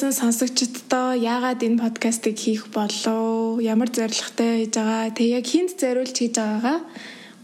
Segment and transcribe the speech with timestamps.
[0.00, 3.60] жисэн сонсогчдоо яагаад энэ подкастыг хийх болов?
[3.60, 5.12] Ямар зорилготой хийж байгаа?
[5.12, 6.80] Тэг яг хинт зориулж хийж байгаагаа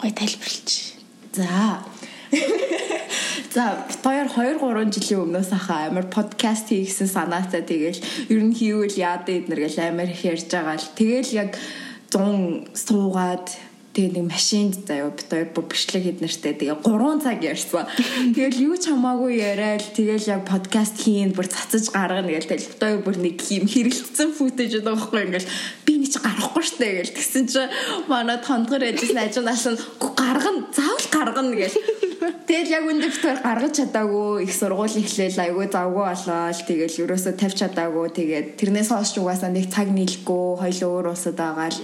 [0.01, 0.97] гой тайлбарлаж.
[1.37, 1.85] За.
[3.53, 8.01] За хоёр 2 3 жилийн өмнөөс ахаа амар подкаст хийгсэн санаатай тэгэл
[8.33, 11.61] ер нь хийвэл яад эднэр гэл амар их ярьж байгаа л тэгэл яг
[12.09, 13.53] 100 суугаад
[13.97, 17.89] тэгээ нэг машинд заяа бит хоёр бүр бичлэг хэд нэртэй тэгээ 3 цаг ярьсан.
[18.37, 22.83] Тэгэл юу ч хамаагүй яриад тэгэл яг подкаст хийн бүр цацаж гаргана гээл тэгэл бит
[22.85, 25.49] хоёр бүр нэг юм хэрэгэлцсэн футэж байгаа байхгүй ингээл
[25.89, 27.63] би нэг чи гарахгүй штэ гээл тэгсэн чи
[28.05, 31.77] манай тондгор эжсэн ажинаас нь гаргана заавал гаргана гээл
[32.47, 37.57] Тэгэл яг үндэ битээр гаргаж чадаагүй их сургууль эхлээл айгүй завгүй болоод тэгэл ерөөсө тавьч
[37.61, 41.79] чадаагүй тэгээд тэрнээс хойш угаасаа нэг цаг нийлэхгүй хоёул өөр улсад байгаа л.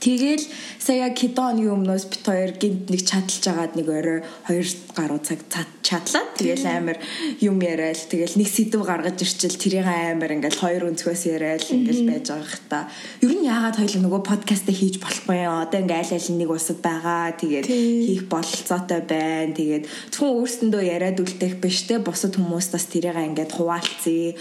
[0.00, 0.40] Тэгэл
[0.80, 5.44] сая кидоны өмнөөс бит хоёр гинт нэг чадалж агаад нэг орой 2 гаруй цаг
[5.84, 6.24] чадлаа.
[6.40, 6.96] Тэгэл амар
[7.44, 12.26] юм яриад тэгэл нэг сэдв гаргаж ирчил тэрийг амар ингээл хоёр өнцгөөс яриад ингээл байж
[12.32, 12.78] байгаа хта.
[13.20, 15.68] Ер нь яагаад хоёул нөгөө подкастыг хийж болохгүй юм.
[15.68, 17.36] Одоо ингээл аль аль нэг усад байгаа.
[17.36, 19.52] Тэгээд хийх бололцоотой байна.
[19.52, 19.84] Тэгээд
[20.16, 24.32] зөвхөн өөрсөндөө яриад үлдэх биш те бусад хүмүүст бас тэрийг ингээд хуваалцъя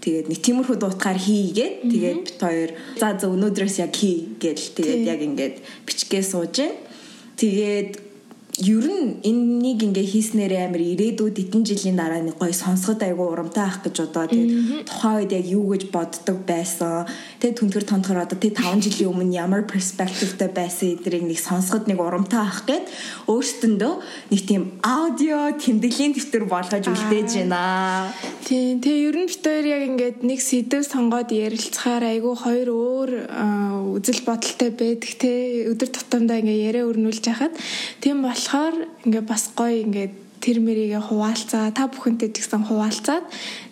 [0.00, 5.02] Тэгээд нэг тиймэрхүү дуутахаар хийгээд тэгээд бит хоёр за за өнөөдрөөс яг хий гэл тэгээд
[5.04, 6.72] яг ингээд бичгээ сууж гин.
[7.36, 8.09] Тэгээд
[8.66, 13.64] ер нь энэнийг ингээ хийснээр амар ирээдүйд эдэн жилийн дараа нэг гоё сонсоход айгүй урамтай
[13.64, 14.26] ах гэж бодоо.
[14.26, 17.06] Тэгээд тухайн үед яг юу гэж боддог байсан.
[17.38, 22.02] Тэгээд түнхэр тонхор одоо тэг 5 жилийн өмнө ямар перспективтэй байсан эдрийг нэг сонсоход нэг
[22.02, 22.84] урамтай ах гэд
[23.30, 23.94] өөртөндөө
[24.34, 28.10] нэг тийм аудио тэмдэглэлийн дэвтэр болгож үлдээж байна.
[28.44, 28.82] Тийм.
[28.82, 33.10] Тэгээ ер нь хоёр яг ингээд нэг сэдв сонгоод ярилцахаар айгүй хоёр өөр
[34.00, 35.32] үзэл бодолтой байдаг те
[35.68, 37.52] өдөр тутамдаа ингээ яриа өрнүүлж яхад
[38.00, 38.74] тийм болох болохоор
[39.06, 40.10] ингээ бас гоё ингээ
[40.42, 43.22] тэр мэрийгээ хуваалцаа та бүхэнтэй ч гэсэн хуваалцаад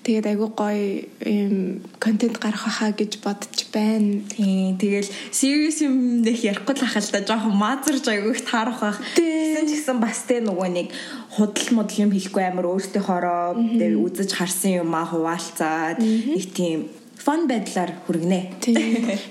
[0.06, 0.86] тэгээд айгүй гоё
[1.26, 4.22] юм контент гарах хаа гэж бодож байна.
[4.30, 7.26] Тийм тэгэл serious юм нэх ярихгүй л ахал та.
[7.26, 9.00] Жоохон маазарж айгүй их таарах бах.
[9.18, 10.88] Тэгсэн ч гэсэн бас тэ нөгөө нэг
[11.34, 15.98] худал модл юм хийхгүй амар өөртөө хороо тэгээд үзэж харсан юм а хуваалцаад.
[16.04, 16.86] Их тийм
[17.24, 18.40] фон байдлаар хүргэнэ.
[18.62, 18.78] Тийм.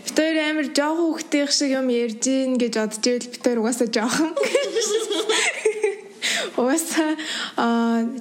[0.04, 3.88] Бид хоёр амар жоохон хүүхдийн шиг юм ярьж гин гэж бодож ивэл бид хоёр угаасаа
[3.88, 4.32] жоохон.
[6.58, 7.12] Угаасаа
[7.58, 7.66] а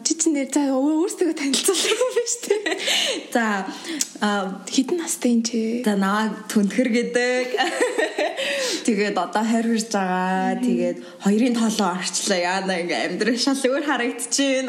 [0.05, 2.61] чи чи нэр за өөрсдөө танилцуулах биш үү?
[3.33, 3.45] За
[4.69, 5.83] хитэн настай юм чи?
[5.85, 7.49] За наа түнхэр гэдэг.
[8.87, 10.61] Тэгээд одоо хайр хүрж байгаа.
[10.63, 12.39] Тэгээд хоёрын толоо орчлоо.
[12.39, 14.69] Яана ингээм амьдрал шал өөр харагдчихээн.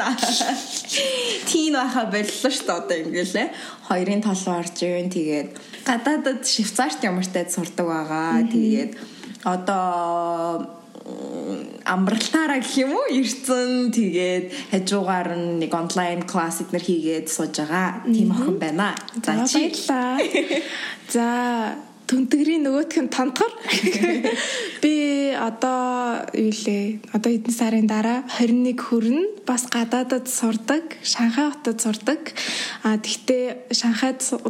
[1.48, 3.36] Тийм байха боллоо шүү дээ одоо ингээл
[3.88, 5.50] хоёрын толоо орж ивэн тэгээд
[5.86, 8.44] гадаадад Швейцарт ямартай сурдаг байгаа.
[8.52, 8.92] Тэгээд
[9.44, 10.77] одоо
[11.84, 18.04] амралтаараа гэх юм уу ирцэн тэгээд хажуугаар нь нэг онлайн класс эднэр хийгээд сууж байгаа.
[18.04, 18.92] Тийм охин байна.
[19.24, 19.72] За чи
[21.14, 21.26] За
[22.08, 23.52] түнтгэрийн нөгөөх нь тонтгор.
[24.82, 27.04] Би одоо юу лээ?
[27.12, 29.44] Одоо эдэн сарын дараа 21 хүрнэ.
[29.44, 32.32] Бас гадаадад сурдаг, Шанхай хотод сурдаг.
[32.80, 34.40] А тэгтээ Шанхайд 3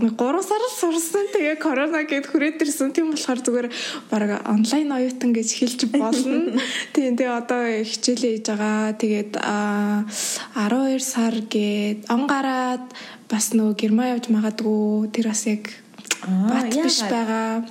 [0.47, 1.27] сар сурсан.
[1.35, 2.95] Тэгээ корона гэд хүрээд ирсэн.
[2.95, 3.69] Тийм болохоор зүгээр
[4.07, 6.55] баг онлайн оюутан гэж хэлж болно.
[6.95, 8.95] Тийм тэгээ одоо хичээлээ хийж байгаа.
[8.95, 12.87] Тэгээд 12 сар гээд он гараад
[13.27, 15.69] бас нөгөө герман явж магадгүй тэр бас яг
[16.25, 17.67] бат биш байгаа.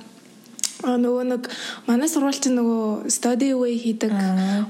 [0.86, 1.48] А нөгөө нэг
[1.88, 4.14] манай сурвалж нөгөө study away хийдэг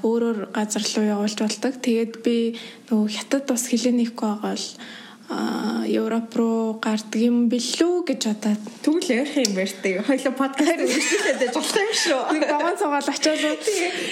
[0.00, 1.74] өөрөөр газар руу явуулж болдог.
[1.84, 2.56] Тэгээд би
[2.88, 4.66] нөгөө хятад бас хэлэнийхгүй байгаа л
[5.28, 10.00] Европ руу гардаг юм билүү гэж бодоод тэгвэл ярих юм бэртэг.
[10.08, 12.20] Хоёлоо подкаст үргэлжлүүлээд болох юм шүү.
[12.32, 13.60] Нэг даван цугаал очиад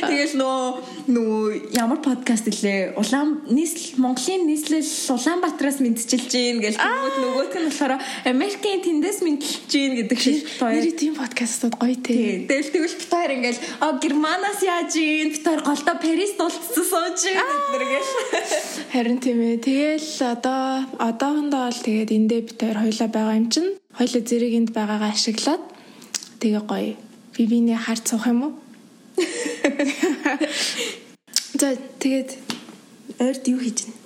[0.04, 0.60] тэгэл нөө
[1.08, 3.00] нөө ямар подкаст илээ?
[3.00, 4.84] Улаан нийслэл Монголын нийслэл
[5.16, 7.92] Улаанбаатараас мэдчилж гин гэж тэгмүүд нөгөөт нь болохоор
[8.28, 10.76] Америкийн тэндээс мэдчилж гин гэдэг шиг гоё.
[10.76, 12.44] Нэр тийм подкастууд гоё те.
[12.44, 17.20] Тэгэл тэгвэл бид хоёр ингээл а Германаас яаж гин бид хоёр голдоо Парис дулцсан сууж
[17.24, 18.10] гин гэдэр гэл.
[18.92, 19.64] Харин тийм ээ.
[19.64, 24.70] Тэгэл одоо одоохондоо бол тэгээд эндээ бид хоёр хоёлаа байгаа юм чинь хоёлаа зэрэг энд
[24.76, 25.62] байгаагаа ашиглаад
[26.40, 26.92] тэгээ гоё
[27.34, 28.52] би биний харц суух юм уу?
[31.60, 31.68] За
[32.02, 32.30] тэгээд
[33.20, 34.00] ойрд юу хийж байна?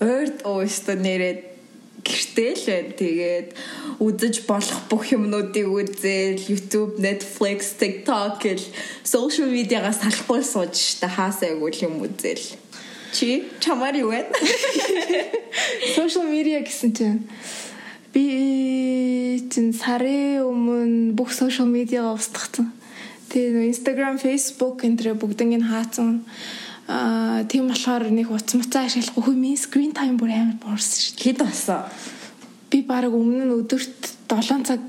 [0.00, 1.40] Ойрд өөстө нэрээд
[2.06, 2.92] гэртээ л байна.
[3.00, 3.48] Тэгээд
[3.98, 8.64] үзэж болох бүх юмнуудыг үзэл YouTube, Netflix, TikTok гэл
[9.02, 12.44] social медиагаас салахгүй сууж штэ хаасайгүй юм үзэл.
[13.12, 14.26] Чи чамаар юу вэ?
[15.96, 17.28] Social media гэсэн чинь
[18.12, 22.72] би чинь сарын өмнө бүх сошиал медиагаа устгацсан.
[23.28, 26.24] Тэгээ Instagram, Facebook энэ бүгднийг хаацсан.
[26.88, 31.24] Аа тийм болохоор нэг утас муцаа ашиглахгүй минь screen time бүр амар буурсан шүү дээ.
[31.26, 31.82] Хэд болсон?
[32.70, 34.00] Би баг өмнө нь өдөрт
[34.30, 34.82] 7 цаг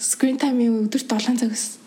[0.00, 1.85] screen time-ийн өдөрт 7 цаг гэсэн.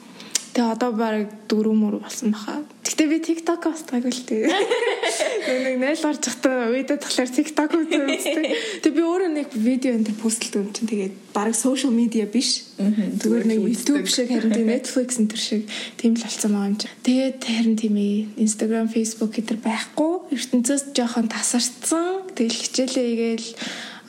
[0.53, 2.65] Тэгээ одоо баг 4 мөр болсон баха.
[2.81, 4.49] Гэтэ би TikTok устгаагүй л тэгээ.
[5.65, 8.45] Нэг найл орж захтаа үедээ болохоор TikTok үздэг.
[8.81, 12.65] Тэгээ би өөрөө нэг видео энэ постлд юм чинь тэгээд баг social media биш.
[12.81, 15.63] Зүгээр нэг YouTube шиг харин тийм Netflix энэ төр шиг
[16.01, 16.97] тийм л болсон байгаа юм чинь.
[17.05, 20.33] Тэгээд харин тийм ээ Instagram, Facebook гэтэр байхгүй.
[20.33, 22.25] ертөнцөөс жоохон тасарцсан.
[22.33, 23.47] Тэгэл хичээлээ игээл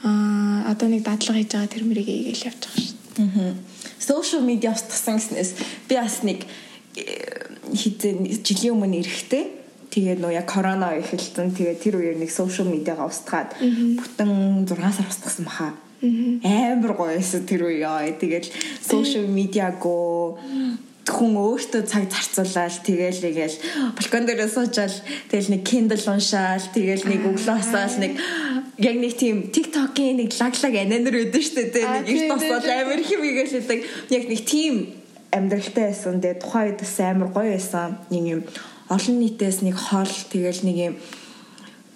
[0.08, 2.96] аа одоо нэг дадлага хийж байгаа тэр мөрийг игээл явж байгаа шүү.
[3.20, 5.50] Аа social media устгасан гэснээс
[5.86, 6.48] би бас нэг
[7.70, 9.44] хизээ жилийн өмнө эрэхтэй
[9.90, 11.54] тэгээд нөө яг корона эхэлсэн.
[11.54, 15.74] Тэгээд тэр үеэр нэг social media-га устгаад бүтэн 6 сар устгасан баха.
[16.00, 18.06] Амар гоёсэн тэр үе яа.
[18.06, 18.46] Тэгээд
[18.80, 20.38] social media-го
[21.10, 23.56] хүн өөртөө цаг зарцуулаад тэгэл нэгэл
[23.98, 24.94] балкон дээр суучаал
[25.26, 28.14] тэгэл нэг Kindle уншаал тэгэл нэг өглөөсоос нэг
[28.80, 33.12] яг нэг тийм TikTok-ийн нэг лаглаг ананер өгдөн штэ тэг нэг их тосол амар их
[33.12, 33.80] хийгээл хэдэг
[34.16, 34.74] яг нэг тийм
[35.30, 37.88] амьдралтай байсан тэгээ тухайн үед бас амар гоё байсан.
[38.10, 38.42] Нэг юм
[38.90, 40.94] олон нийтээс нэг хол тэгэл нэг юм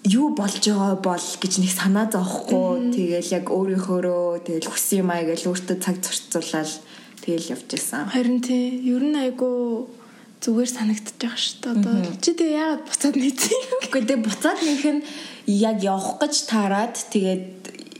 [0.04, 2.92] юу болж байгаа бол гэж нэг санаа зовхгүй.
[2.94, 6.70] Тэгэл яг өөрийнхөөрөө тэгэл хүссэн юм аа гэж өөртөө цаг зарцуулаад
[7.25, 8.04] Тэгэл явж исэн.
[8.12, 9.88] Харин тий, ер нь айгу
[10.44, 11.72] зүгээр санагдчих шүү дээ.
[11.72, 13.81] Одоо чи тэгээ яагаад буцаад нийцсэн юм?
[13.88, 15.00] Үгүй тэгээ буцаад нөх нь
[15.46, 17.44] яг явах гэж таарад тэгээд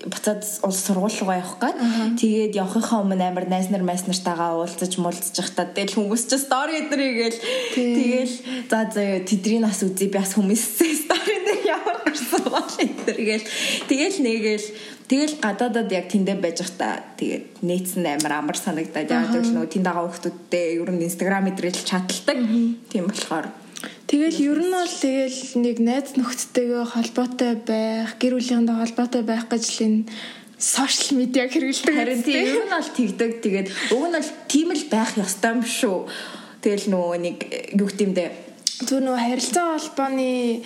[0.05, 1.79] буцаад улс сургууль руу явах гээд
[2.21, 6.85] тэгээд явахынхаа өмнө амар найз нар майс нартайгаа уулзаж муулзаж явахдаа тэгэл хүмүүс чи стори
[6.85, 7.39] эдрэгээл
[7.73, 8.35] тэгэл
[8.69, 13.49] за за тэдний нас үзье би бас хүмүүсээ стори дээр ямар гарсан бол эдрэгээл
[13.89, 14.67] тэгэл нэгэл
[15.05, 19.85] Тэгэл гадаадад яг тэндээ байж захта тэгээд нээцэн амар амар санагдаад яг л нөө тэнд
[19.85, 22.41] байгаа хүмүүсттэй ер нь инстаграм мэдрэл чаталдаг.
[22.89, 23.53] Тийм болохоор
[24.15, 29.65] Тэгэл ер нь бол тэгэл нэг найз нөхдөдтэйгээ холбоотой байх, гэр бүлийнхэнтэй холбоотой байх гэж
[29.75, 30.01] л энэ
[30.55, 31.99] сошиал медиаг хэрэглэдэг.
[31.99, 33.33] Харин тийм ер нь бол тэгдэг.
[33.43, 35.99] Тэгээд уг нь бол тийм л байх ёстой юм шүү.
[36.63, 37.37] Тэгэл нөгөө нэг
[37.75, 38.27] юу гэмдэ
[38.87, 40.63] зөв нөгөө харилцаа холбооны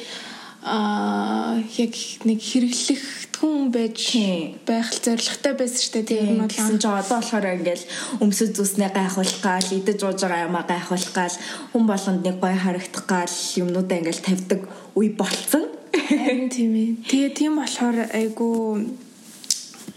[0.62, 1.94] аа яг
[2.26, 4.18] нэг хэрэглэх хүн байж
[4.66, 6.06] байх зоригтой байсан шүү дээ.
[6.10, 7.84] Тийм бол гэсэн чинь одоо болохоор ингээл
[8.18, 11.36] өмсөж зүснээ гайхуулах гал, идэж ууж байгаа юмаа гайхуулах гал,
[11.70, 14.60] хүн болгонд нэг гоё харагдах гал юмнуудаа ингээл тавьдаг
[14.98, 15.70] үе болцсон.
[15.94, 16.90] Харин тийм ээ.
[17.06, 18.50] Тэгээ тийм болохоор айгу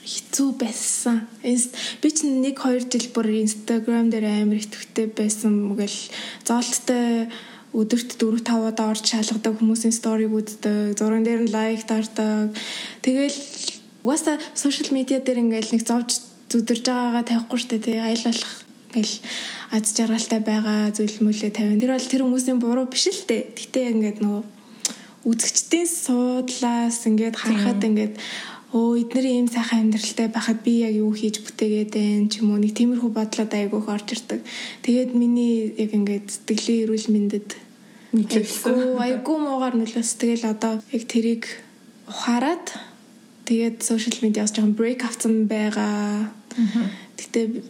[0.05, 1.25] хэцүү байсан.
[1.41, 5.73] Би чинь 1 2 жил бүр Instagram дээр амар итгэвтэй байсан.
[5.73, 5.97] Мгэл
[6.45, 7.29] зоолттой
[7.71, 12.51] өдөрт 4 5 удаа орж шалгадаг хүмүүсийн сториг үздэг, зурган дээр нь лайк дардаг.
[12.99, 13.37] Тэгэл
[14.03, 16.19] угаасаа сошиал медиа дээр ингээл нэг зовж
[16.51, 18.53] зүдэрж байгаагаа тавихгүй штэ тий аялалах
[18.91, 19.15] ингээл
[19.71, 21.79] аз жаргалтай байгаа зүйл мүлээ тавина.
[21.79, 23.55] Тэр бол тэр хүмүүсийн буруу биш л дээ.
[23.55, 24.43] Гэтэ ингээд нөгөө
[25.31, 28.13] үзэгчдийн суудлаас ингээд харахад ингээд
[28.71, 32.59] өө эднэрийн ийм сайхан амьдралтай байхад би яг юу хийж бүтээгээд байна ч юм уу
[32.63, 34.39] нэг тиймэрхүү бодлоод айгүйх орж ирдэг.
[34.87, 37.49] Тэгээд миний яг ингээд сэтгэлийн эрүүл мэндэд
[38.15, 38.95] нөлөөлсөн.
[38.95, 40.11] Айгүй муугаар нөлөөс.
[40.15, 41.51] Тэгэл одоо яг тэрийг
[42.07, 42.63] ухаарад
[43.43, 46.31] тэгээд сошиал медиас жоохон брейк авсан байгаа.
[47.19, 47.67] Гэтэ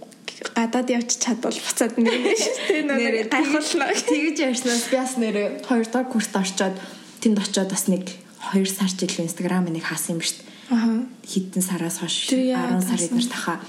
[0.54, 2.86] гадаад явж чадвал буцаад нэрнэ шүү дээ.
[2.86, 3.90] Нэр гайхууллаа.
[3.90, 6.78] Тэгж ярьснаас би бас нэр 2 дахь курст орчоод
[7.26, 8.06] тэнд очоод бас нэг
[8.54, 13.60] 2 сар жил нэг хаасан юм шүү дээ хэдэн сараас хойш 10 сар эднэр таха.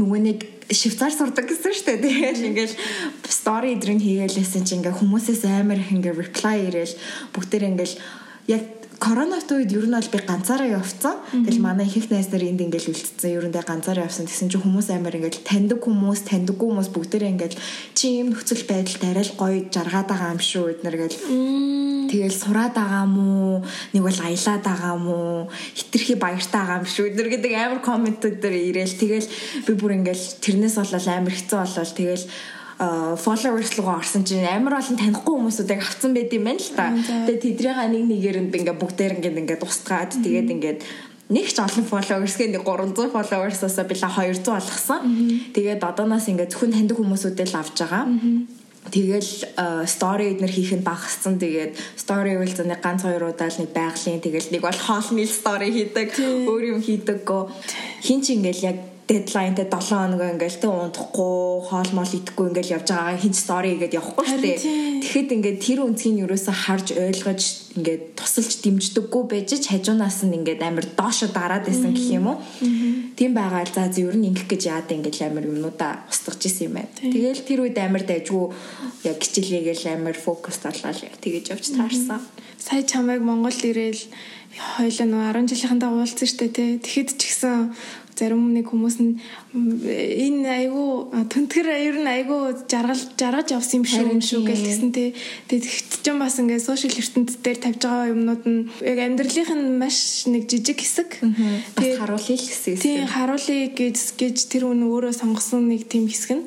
[0.00, 0.38] Нөгөө нэг
[0.72, 1.98] швейцар сурдаг гэсэн шүү дээ.
[2.04, 2.74] Тэгээд ингээл
[3.28, 6.94] стори эдрийг хийгээлсэн чинь ингээ хүмүүсээс амар их ингээ reply ирээл
[7.32, 7.96] бүгдээр ингээл
[8.52, 11.16] яг коронавит үед ер нь бол би ганцаараа явцсан.
[11.30, 13.30] Тэгэл манай их найз нар энд ингээл үлдсэн.
[13.30, 17.32] Ер нь дэ ганцаараа явсан гэсэн чинь хүмүүс амар ингээл таньдаг хүмүүс, таньдаггүй хүмүүс бүгдээрээ
[17.32, 17.58] ингээл
[17.94, 21.18] чи юм нөхцөл байдалд арай л гоё жаргаад байгаа юм шүү эднэр гэл.
[22.10, 23.62] Тэгэл сураад байгаа мó,
[23.94, 25.46] нэг бол аялаад байгаа мó,
[25.78, 29.28] хитрхи баяртай байгаа юм шүү эднэр гэдэг амар комментүүд дээр ирээл тэгэл
[29.62, 32.24] би бүр ингээл тэрнээс болол амар хэцүү болол тэгэл
[32.78, 36.94] followers руу орсон чинь амар олон танихгүй хүмүүсүүдийг авсан байд юм байна л та.
[37.26, 40.74] Тэгээ тэдрийнхаа нэг нэгээр нь ингээ бүгдээр ингээ ингээ устгаад тэгээд ингээ
[41.34, 45.02] нэг ч олон followers гээ нэг 300 followers-аас била 200 болгосон.
[45.52, 48.06] Тэгээд одооноос ингээ зөвхөн таньдаг хүмүүсүүдээ л авч байгаа.
[48.88, 49.30] Тэгэл
[49.84, 51.36] стори эднэр хийх нь багассан.
[51.36, 55.68] Тэгээд стори үйл зэний ганц хоёр удаа л нэг байгалийн тэгэл нэг бол хоолны стори
[55.68, 56.14] хийдэг,
[56.48, 57.52] өөр юм хийдэг гоо.
[58.00, 58.78] Хин ч ингээл яг
[59.08, 63.96] дедлайнтай 7 хоног ингээл тэ унтахгүй хоол мол идэхгүй ингээл явж байгаа хин стори гэдэг
[63.96, 64.58] явахгүй шүү дээ.
[65.00, 67.42] Тэгэхэд ингээд тэр үнцгийг юусоо харж ойлгож
[67.80, 72.38] ингээд тусалж дэмждэггүй байж ч хажуунаас нь ингээд амар доошо дараад байсан гэх юм уу.
[73.16, 76.74] Тийм байгаа л за зөв нь ингэх гэж яад ингээд амар юмнуудаа устгаж исэн юм
[76.76, 76.92] байна.
[77.00, 78.44] Тэгэл тэр үед амар дайжгүй
[79.08, 82.20] яг хичээлгээгээл амар фокус яг тэгэж явж таарсан.
[82.60, 84.04] Сая чамайг Монгол ирээл
[84.76, 86.70] хоёлаа нөө 10 жилийнхаа уулзсан штэ тий.
[86.82, 87.72] Тэгэхэд ч гэсэн
[88.18, 89.14] зарим нэг хүмүүс нь
[89.54, 90.90] энэ айгүй
[91.30, 95.14] түнтгэр ер нь айгүй жаргал жаргаж явсан юм шиг юм шүү гэж тэгсэн тий.
[95.46, 95.64] Тэгээд
[96.02, 100.26] ч юм бас ингээд сошиал ертөнд дээр тавьж байгаа юмнууд нь яг амьдралынх нь маш
[100.26, 101.10] нэг жижиг хэсэг.
[101.78, 102.74] Тэгээд харуулъя л хэсэг.
[102.82, 106.44] Тий харуулъя гэж гэж тэр хүн өөрөө сонгосон нэг тийм хэсэг нь.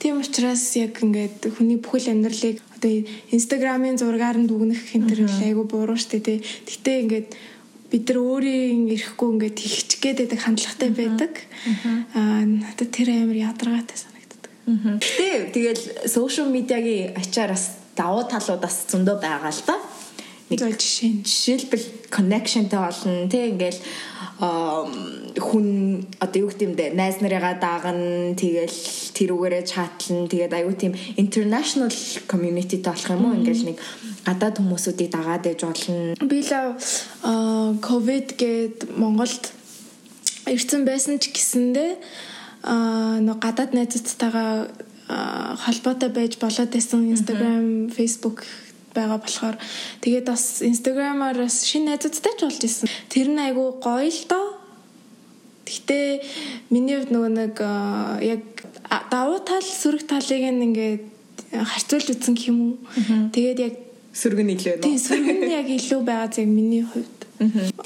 [0.00, 3.04] Тийм учраас яг ингээд хүний бүхэл амьдралыг одоо
[3.36, 6.38] инстаграмын зургаар нь дүгнэх хэмтэр айгүй буруу штэ тий.
[6.40, 7.28] Гэтэ ингээд
[7.90, 11.32] бид нар өөрийн ирэхгүй ингээд хийчих гээд байдаг хандлагатай байдаг.
[12.14, 14.50] Аа надад тэр амар ядаргаатай санагддаг.
[15.02, 19.76] Гэтэ тэгэл сошиал медиагийн ачаар бас давуу талууд бас зөндөө байгаа л да.
[20.50, 21.22] Нэг жишээ.
[21.26, 23.80] Жишээлбэл connectionтэй болно тий ингээл
[24.40, 25.66] хүн
[26.16, 26.96] одоо юу гэдэм бэ?
[26.96, 28.78] Найз нарыгаа даагна тэгэл
[29.12, 31.92] тэрүүгээрээ чатлан тэгээд аюу тийм international
[32.24, 33.36] communityтэй болох юм уу?
[33.36, 33.78] Ингээл нэг
[34.24, 36.16] гадаад хүмүүсүүдийг дагаад ээж болно.
[36.24, 36.52] Би л
[37.84, 39.52] ковид гээд Монголд
[40.48, 41.90] ирсэн байсан ч гэсэндээ
[42.64, 44.72] а нөө гадаад найзуудтайгаа
[45.68, 48.44] холбоотой байж болоод байсан Instagram, Facebook
[48.94, 49.56] байгаа болохоор
[50.02, 52.88] тэгээд бас Instagram-аар бас шинэ найзуудтай ч болж исэн.
[53.08, 54.46] Тэр нь айгүй гоё л доо.
[55.66, 55.98] Гэтэ
[56.74, 57.54] миний хувьд нөгөө нэг
[58.26, 58.42] яг
[59.10, 61.02] давуу тал сөрөг талыг ингээд
[61.54, 62.76] харьцуулж үзсэн гэх юм уу.
[63.30, 63.74] Тэгээд яг
[64.10, 64.86] сөрөг нь илүү байна.
[64.86, 67.18] Тийм сөрөг нь яг илүү байгаа зэрэг миний хувьд.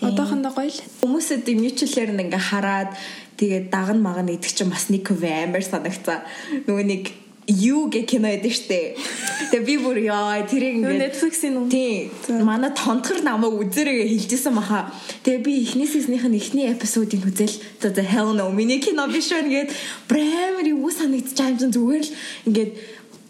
[0.00, 0.80] Одоохондоо гоё л.
[1.04, 1.44] Хүмүүсэд
[2.16, 2.90] нь ингээ хараад
[3.36, 5.04] тэгээд даган маган идэх чинь бас нэг
[5.44, 6.24] амар санагцаа.
[6.64, 7.04] Нөгөө нэг
[7.46, 8.96] юу гэх кино байдаг штэ.
[9.52, 11.68] Тэгээ би бүр яа тэрийг ингээд Netflix-ийн үү?
[11.68, 12.44] Тийм.
[12.44, 14.88] Манай тонтгор намайг үзэрээ хэлжсэн маха.
[15.24, 19.28] Тэгээ би эхний сизнийх нь эхний эпизодыг үзэл за за hell no миний кино биш
[19.28, 19.70] вэ гээд
[20.08, 22.12] брэймэр юу санагдчих юм зүгээр л
[22.48, 22.72] ингээд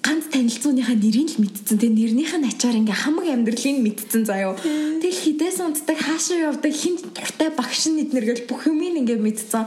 [0.04, 1.80] ганц танилцууныхаа нэрийг л мэдсэн.
[1.80, 4.52] Тэгээ нэрнийх нь ачаар ингээ хамаг амьдралыг мэдсэн заяо.
[5.00, 9.64] Тэгэл хідээс унтдаг хаашаа явдаг хин дуртай багш нь эднэргээл бүх юмыг ингээ мэдсэн.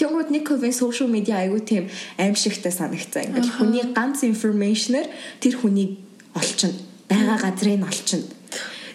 [0.00, 1.84] Тэгвэл нэг ковын social media айгүй тийм
[2.16, 3.28] аимшигтай санагцаа.
[3.28, 5.12] Ингээл хүний ганц информашнээр
[5.44, 6.00] тэр хүнийг
[6.32, 6.80] олчихно.
[7.12, 8.40] Бага газрыг олчихно.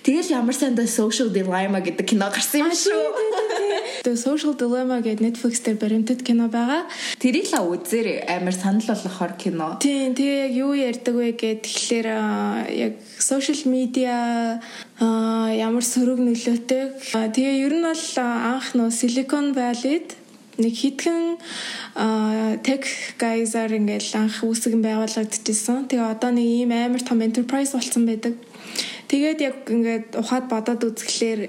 [0.06, 4.06] Тэгэл ямар сандаа social dilemma гэдэг кино гарсан юм шүү.
[4.06, 6.86] Тэгээ social dilemma гэдэг Netflix дээр баримтат кино байгаа.
[7.18, 9.82] Тэрийг л үзээр амар санал болгохоор кино.
[9.82, 12.08] Тийм, тэгээ яг юу ярьдаг вэ гэхэд тэгэхээр
[12.86, 14.62] яг social media
[15.02, 17.10] ямар сөрөг нөлөөтэй.
[17.10, 20.25] Тэгээ ер нь бол анх нөө Silicon Valley-д
[20.58, 21.38] нэг хитгэн
[22.66, 22.86] tech
[23.20, 25.88] guys-аар ингээл анх үүсгэн байгуулагдчихсан.
[25.92, 28.36] Тэгээ одоо нэг ийм амар том enterprise болсон байдаг.
[29.08, 31.42] Тэгээд яг ингээд ухаад бодоод үзэхлээр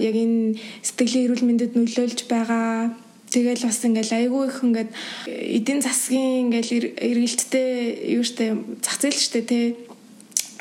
[0.00, 2.96] яг энэ сэтгэлийн эрүүл мэндэд нөлөөлж байгаа
[3.30, 4.90] Тэгэл бас ингээл айгүй их ингээд
[5.30, 9.66] эдийн засгийн ингээл эргэлттэй юу штэ зах зээл штэ тий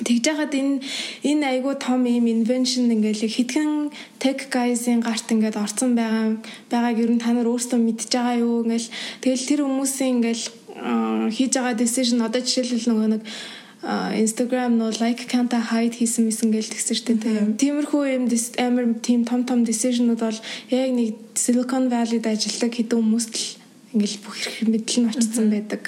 [0.08, 0.79] тэгж яхад энэ
[1.24, 6.39] энэ айгүй том юм invention ингээл хитгэн tech guys-ийн гарт ингээд орцсон байгаа
[6.72, 8.88] байгааг ер нь та нар өөрсдөө мэдж байгаа юу ингээл
[9.24, 10.46] тэгэл тэр хүмүүсийн ингээл
[11.36, 13.24] хийж байгаа decision одоо жишээлбэл нөгөө нэг
[13.79, 17.56] Instagram нөө like count hide хийсэн мэсэн гээл тэгсэн штэ тийм.
[17.56, 18.25] Тиймэрхүү юм
[18.60, 23.58] амар тийм том том decision-ууд бол яг нэг Silicon Valley-д ажилладаг хэдэн хүмүүст л
[23.93, 25.84] ингээл бүх хэрэг мэдл нь очсон байдаг.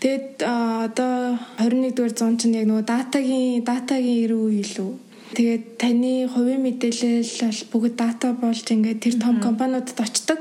[0.00, 4.92] Тэгээд одоо 21 дугаар зуун чинь яг нөгөө датагийн датагийн ирүү илүү.
[5.34, 10.40] Тэгээд таны хувийн мэдээлэл бол бүгд дата болж ингээд тэр том компаниудад очдог.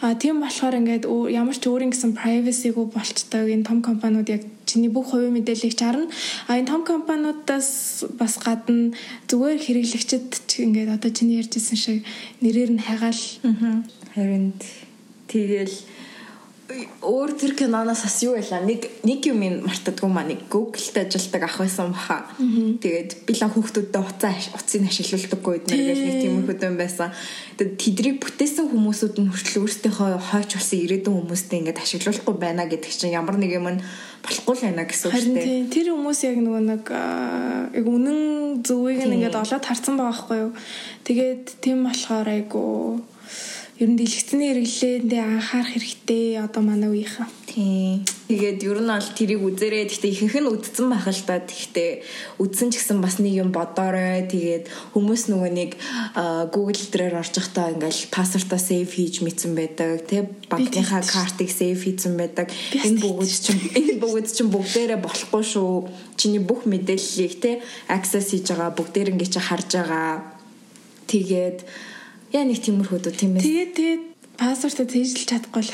[0.00, 3.44] А тийм болохоор ингээд ямар ч өөрийн гэсэн privacy-г болцдог.
[3.44, 6.08] Энэ том компаниуд яг чиний бүх хувийн мэдээллийг чарна.
[6.48, 8.96] А энэ том компаниудаас бас гадна
[9.28, 10.32] зүгээр хэрэглэгчд
[10.66, 12.00] ингээд одоо чиний ярьжсэн шиг
[12.40, 13.22] нэрээр нь хайгаал.
[14.16, 14.56] Харин
[15.28, 15.74] тэгэл
[17.02, 21.58] өөр тэр киноноос бас юу байлаа нэг нэг юм мартадгүй маа нэг Google-д ажилладаг ах
[21.58, 22.30] байсан баха.
[22.38, 27.10] Тэгээд би л хүүхдүүдтэй уцаа уцыг ашиглуулдаггүй эднэргээл нэг тийм хөдөн байсан.
[27.58, 32.92] Тэгээд тэдрийг бүтээсэн хүмүүсүүд нь хүртэл өөрсдийнхөө хойч болсон ирээдүйн хүмүүстэй ингээд ашиглуулахгүй байна гэдэг
[32.94, 33.82] чинь ямар нэг юм нь
[34.22, 35.68] болохгүй л байна гэсэн үг шүү дээ.
[35.74, 36.84] Тэр хүмүүс яг нөгөө нэг
[37.74, 38.20] яг үнэн
[38.62, 40.52] зөвийг нь ингээд олоод харсан байгаа байхгүй юу.
[41.08, 43.02] Тэгээд тийм болохоор айгу
[43.80, 47.28] ер нь дэлгэцний хэрэглээндээ анхаарах хэрэгтэй одоо манай үеийнхэн.
[47.48, 48.04] Тийм.
[48.28, 49.88] Тэгээд ер нь бол тэрийг үзээрэй.
[49.88, 51.40] Гэхдээ ихэнх нь үдцэн байх л та.
[51.40, 51.90] Гэхдээ
[52.44, 54.28] үдсэн ч гэсэн бас нэг юм бодоорой.
[54.28, 55.70] Тэгээд хүмүүс нөгөө нэг
[56.52, 60.04] Google дээр орж явахдаа ингээл пассвортаа сейв хийж мэдсэн байдаг.
[60.04, 62.52] Тэ банкныхаа картыг сейв хийсэн байдаг.
[62.76, 65.88] Энэ бүгд чинь энэ бүгд чинь бүгдээрээ болохгүй шүү.
[66.20, 70.36] Чиний бүх мэдээллийг тэ access хийж байгаа бүгдээр ингээ чи харж байгаа.
[71.08, 71.89] Тэгээд
[72.30, 73.42] Яа нэг тиймэрхүү дүү тийм ээ.
[73.42, 74.02] Тэгээд тэгээд
[74.40, 75.72] пассвортоо цээжлж чадахгүй л.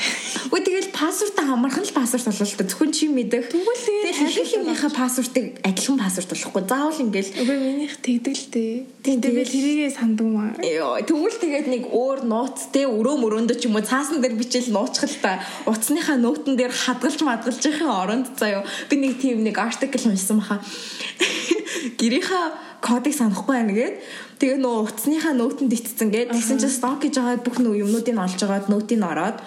[0.51, 2.67] Үгүй тэгэл пассвортаа хамархан л пассворт болоо л та.
[2.67, 3.47] Зөвхөн чи мэдэх.
[3.47, 6.63] Тэгвэл тэгээд юмныхаа пассвортыг адилхан пассворт болохгүй.
[6.67, 7.31] Заавал ингээл.
[7.47, 8.75] Үгүй минийх тэгдэг л дээ.
[9.07, 10.51] Тэгээд тэрийгээ санддаг маа.
[10.59, 14.75] Йоо, тэгвэл тэгээд нэг өөр нууц те өрөө мөрөөндө ч юм уу цаасан дээр бичээл
[14.75, 15.39] нууцчих л та.
[15.63, 18.67] Утасныхаа нөтөн дээр хадгалж мадгалж ихэнх оронд заяо.
[18.91, 20.59] Би нэг тийм нэг артикл уншсан баха.
[22.01, 23.95] Гэрийнхаа кодыг санахгүй байна гээд
[24.37, 28.39] тэгээ нөө утасныхаа нөтөнд итцэн гээд тэгсэн чинь сток гэж байгаа бүх нөө юмнуудыг олж
[28.45, 29.37] агаад нөтийг ороод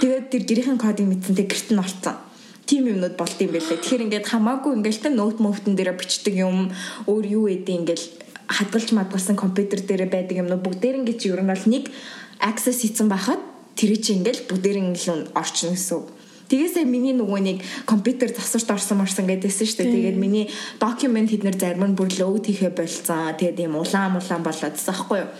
[0.00, 2.16] тэгээд тэр гэрийн кодыг мэдсэн тэг гэрт нь орцсон
[2.68, 3.80] тим юмнууд болд юм байлээ.
[3.80, 6.68] Тэгэхээр ингээд хамаагүй ингээд тэ ноут мөвтөн дээр бичдэг юм
[7.08, 8.02] өөр юу эдээ ингээд
[8.44, 11.88] хадгалж мадгалсан компьютер дээр байдаг юмнууд бүгдээр ингээд ер нь бол нэг
[12.44, 13.40] access хийсэн байхад
[13.72, 16.17] тэр чинь ингээд бүгдээр ингээд орчин гэсэн.
[16.48, 20.16] Тэгээсээ миний нөгөө нэг компьютер засварт орсон марсан гэдээсэн шүү дээ.
[20.16, 20.46] Тэгээд миний
[20.80, 23.36] докюмент хэд нэр зарим нь бүр лоуд хийхэ болцсон.
[23.36, 25.30] Тэгээд юм улаан улаан болоодсан аахгүй юу?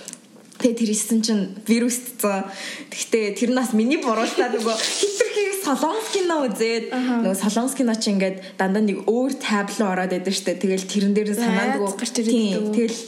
[0.58, 2.44] Тэгээ тэр исэн чинь вирусцсан.
[2.92, 9.06] Гэхдээ тэр нас миний буруултаа нөгөө хитрхийг солонгоскино үзээд нөгөө солонгоскино чи ингээд дандаа нэг
[9.06, 10.58] өөр табло ороод байдаг штэ.
[10.58, 12.74] Тэгэл тэрэн дээр санаандгүй гарч ирээд.
[12.74, 12.98] Тэгэл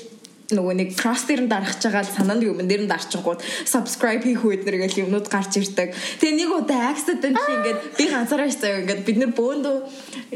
[0.57, 4.43] нөгөө нэг cross дээр нь дарахж байгаа л санаанд юм дээр нь дарчихгууд subscribe хийх
[4.47, 5.95] үед нэр гэл юмнууд гарч ирдэг.
[6.23, 9.77] Тэгээ нэг удаа accidentally ингээд би ганцаараа шцаа ингээд бид нэр бөөндөө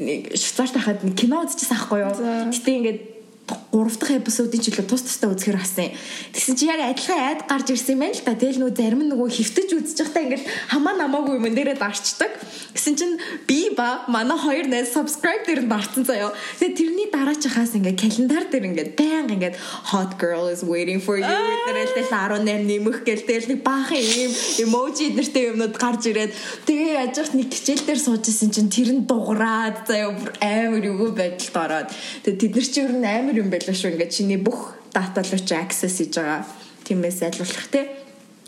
[0.02, 2.14] нэг швейцар тахад кино үзчихсэн аахгүй юу.
[2.50, 3.13] Гэтэ ингээд
[3.44, 5.92] 3 дахь эпизодын жилээ тус тустай үзэхэр хасан.
[6.32, 8.38] Тэгсэн чи яг адилхан айд гарч ирсэн юм байна л та.
[8.38, 12.32] Тэгэл нөгөө зарим нөгөө хөвтөж үзэж байхдаа ингээл хамаа намаагүй юм дээрээ дарчдаг.
[12.72, 13.10] Гэсэн чин
[13.50, 16.32] би ба манай хоёр найз subscribe дээр нь барцсан заяо.
[16.62, 19.58] Тэгээ тэрний дараа ч хаас ингээд календар дээр ингээд баян ингээд
[19.90, 21.26] hot girl is waiting for you
[21.64, 24.32] гэдэрэл 18 нэмэх гээл тэгэл нэг баахан юм
[24.64, 26.32] emoji нэртэй юмнууд гарч ирээд
[26.68, 31.12] тэгээ яж их нэг хичээл дээр сууж исэн чин тэр нь дуграад заяо амар юу
[31.12, 31.88] байдалд ороод
[32.24, 33.94] тэгээ тэд нар чи ер нь амар юм байлаа шүү.
[33.94, 36.46] Ингээд чиний бүх дата руу чи access хийж байгаа.
[36.84, 37.90] Тиймээс айлуулах те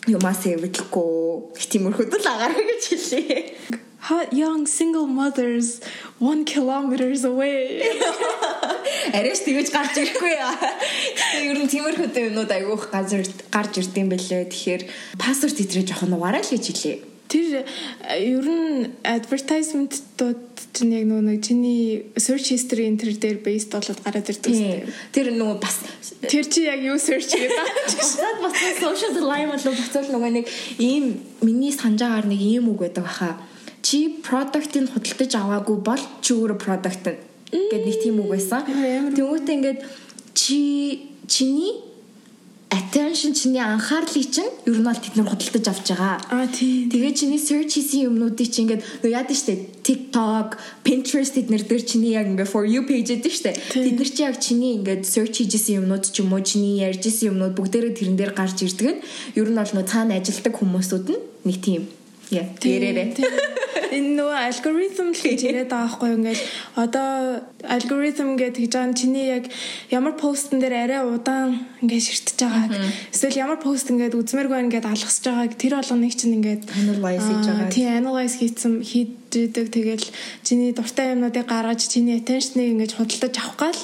[0.06, 3.42] юмас эвэдлэхгүй их тиймэрхүүд л агаараа гэж хэлээ.
[4.06, 5.82] Hot young single mothers
[6.22, 7.82] 1 kilometers away.
[9.10, 10.54] Арайш тэгэж гарч ирэхгүй яа.
[11.42, 14.46] Ер нь тиймэрхүү юмнууд айгүйх газар гарч ирд юм бэлээ.
[14.46, 14.82] Тэгэхээр
[15.18, 17.15] пассворд хэтрээ жоох нугаараа л гэж хэлээ.
[17.26, 17.66] Тэр
[18.06, 20.42] э, ер нь advertisement-ууд
[20.76, 24.86] чинь яг нөгөө чиний search history enter дээр based болоод гараад ирдэг үстэй.
[25.10, 25.82] Тэр нөгөө бас
[26.22, 27.66] тэр чи яг юу search гэдэг.
[27.98, 30.46] Бусад бас social dilemma болоо буцаал нөгөө нэг
[30.78, 33.36] ийм миний санджаагаар нэг ийм үг байдаг баха.
[33.82, 37.10] Чи product-ыг худалдаж аваагүй бол чи өөрөө product
[37.50, 38.62] гэд нэг тийм үг байсан.
[38.66, 39.80] Тэнгүүтээ ингээд
[40.34, 40.60] чи
[41.26, 41.85] чиний
[42.70, 46.18] attention чиний анхаарлыг чинь ер нь бол тэд нар худалдаж авч байгаа.
[46.30, 46.90] Аа тий.
[46.90, 49.54] Тэгээ чиний search хийсэн юмнуудыг чинь ингээд яад нь штэ
[49.86, 53.54] TikTok, Pinterest эднэр дээр чиний яг ингээд for you page эдэн штэ.
[53.70, 57.54] Тэд нар чи яг чиний ингээд search хийжсэн юмнууд ч юм уу чиний ярьжсэн юмнууд
[57.54, 59.00] бүгдээрээ тэрэн дээр гарч ирдэг нь
[59.38, 61.86] ер нь бол нөө цаана ажилтдаг хүмүүсүүд нь нэг тийм
[62.30, 63.54] Яа, тэрээрээ.
[63.96, 66.18] Энэ нөгөө алгоритм л гэж яриад байгаа байхгүй юу?
[66.20, 66.44] Ингээл
[66.76, 67.10] одоо
[67.64, 69.44] алгоритм гэдэг гэж байгаа чиний яг
[69.88, 72.72] ямар постн дээр арай удаан ингээд ширтэж байгааг
[73.10, 77.72] эсвэл ямар пост ингээд үзмээргүй ингээд алгасж байгааг тэр болгоныг чинь ингээд analyze хийж байгаа.
[77.72, 79.66] Тийм analyze хийсэн хийдэг.
[79.72, 80.06] Тэгэл
[80.44, 83.80] чиний дуртай юмнуудыг гаргаж чиний attention-ыг ингээд худалдаж авах гал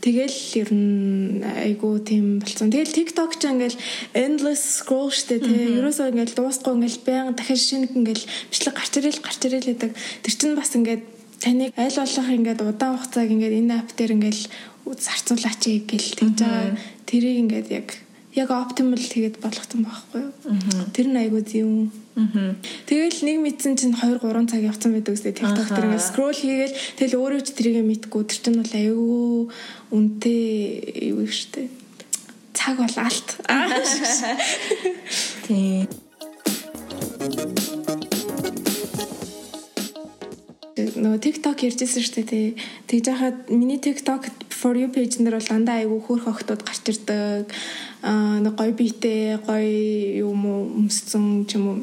[0.00, 2.72] Тэгэл ер нь айгу тийм болсон.
[2.72, 3.76] Тэгэл TikTok ч ингээл
[4.16, 5.76] endless scroll штэ тий.
[5.76, 9.92] Ерөөсөө ингээл дуусахгүй ингээл баян дахиад шинэ ингээл бичлэг гарч ирэл гарч ирэл гэдэг.
[10.24, 11.04] Тэр чинь бас ингээд
[11.44, 14.42] таныг аль болох ингээд удаан хугацааг ингээд энэ app дээр ингээл
[14.88, 16.80] зарцуулаач гэл тэгж байгаа.
[17.04, 17.88] Тэрийг ингээд яг
[18.32, 20.32] яг оптимал тэгээд болгосон байхгүй юу.
[20.96, 25.70] Тэр нь айгу зүүн Тэгэл нэг мэдсэн чинь 2 3 цаг явцсан байдаг үстэй TikTok
[25.70, 29.46] дээр ингээд скрол хийгээл тэгэл өөрөө ч тэрийгэ мэдгүй тэр чинь бол аюу
[29.94, 31.70] үнтэй юу штэ.
[32.50, 33.38] Цаг бол алт.
[35.46, 35.86] Тийм.
[41.00, 42.56] нөгөө TikTok ярьжсэн шүү дээ.
[42.88, 44.28] Тэгж яхад миний TikTok
[44.60, 47.48] for you page дээр бол дандаа айгүй хөөх охтууд гарч ирдэг.
[48.04, 51.78] Аа нэг гоё биетэй, гоё юм уу өмссөн ч юм уу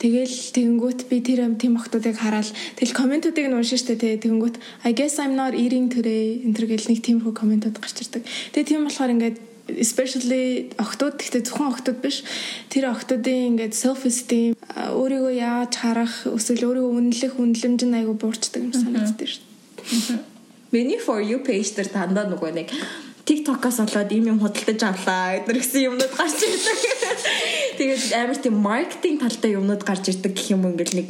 [0.00, 2.48] Тэгэл тэгэнгүүт би тэр тийм охтуудыг хараад
[2.80, 4.56] тэгэл комментуудыг нь уншин штэ тэгээ тэгэнгүүт
[4.88, 8.24] I guess I'm not eating today энэ төр гэл нэг тиймэрхүү комментууд гарч ирдэг.
[8.24, 9.36] Тэгээ тийм болохоор ингээд
[9.76, 12.24] especially охтууд гэхдээ зөвхөн охтууд биш
[12.72, 18.60] тэр охтуудын ингээд self esteem өөрийгөө яаж харах эсвэл өөрийгөө үнэлэх үнэлэмж нь айгүй буурчдаг
[18.64, 20.39] юм санагддаг шүү дээ.
[20.72, 22.68] Миний for you page дээр дандаа нөгөө нэг
[23.26, 26.78] TikTok-оос болоод ийм юм худалдаж авлаа гэдэр гэсэн юмнууд гарч ирдэг.
[27.78, 31.08] Тэгээд амар тийм маркетинг талтай юмнууд гарч ирдэг гэх юм ингээл нэг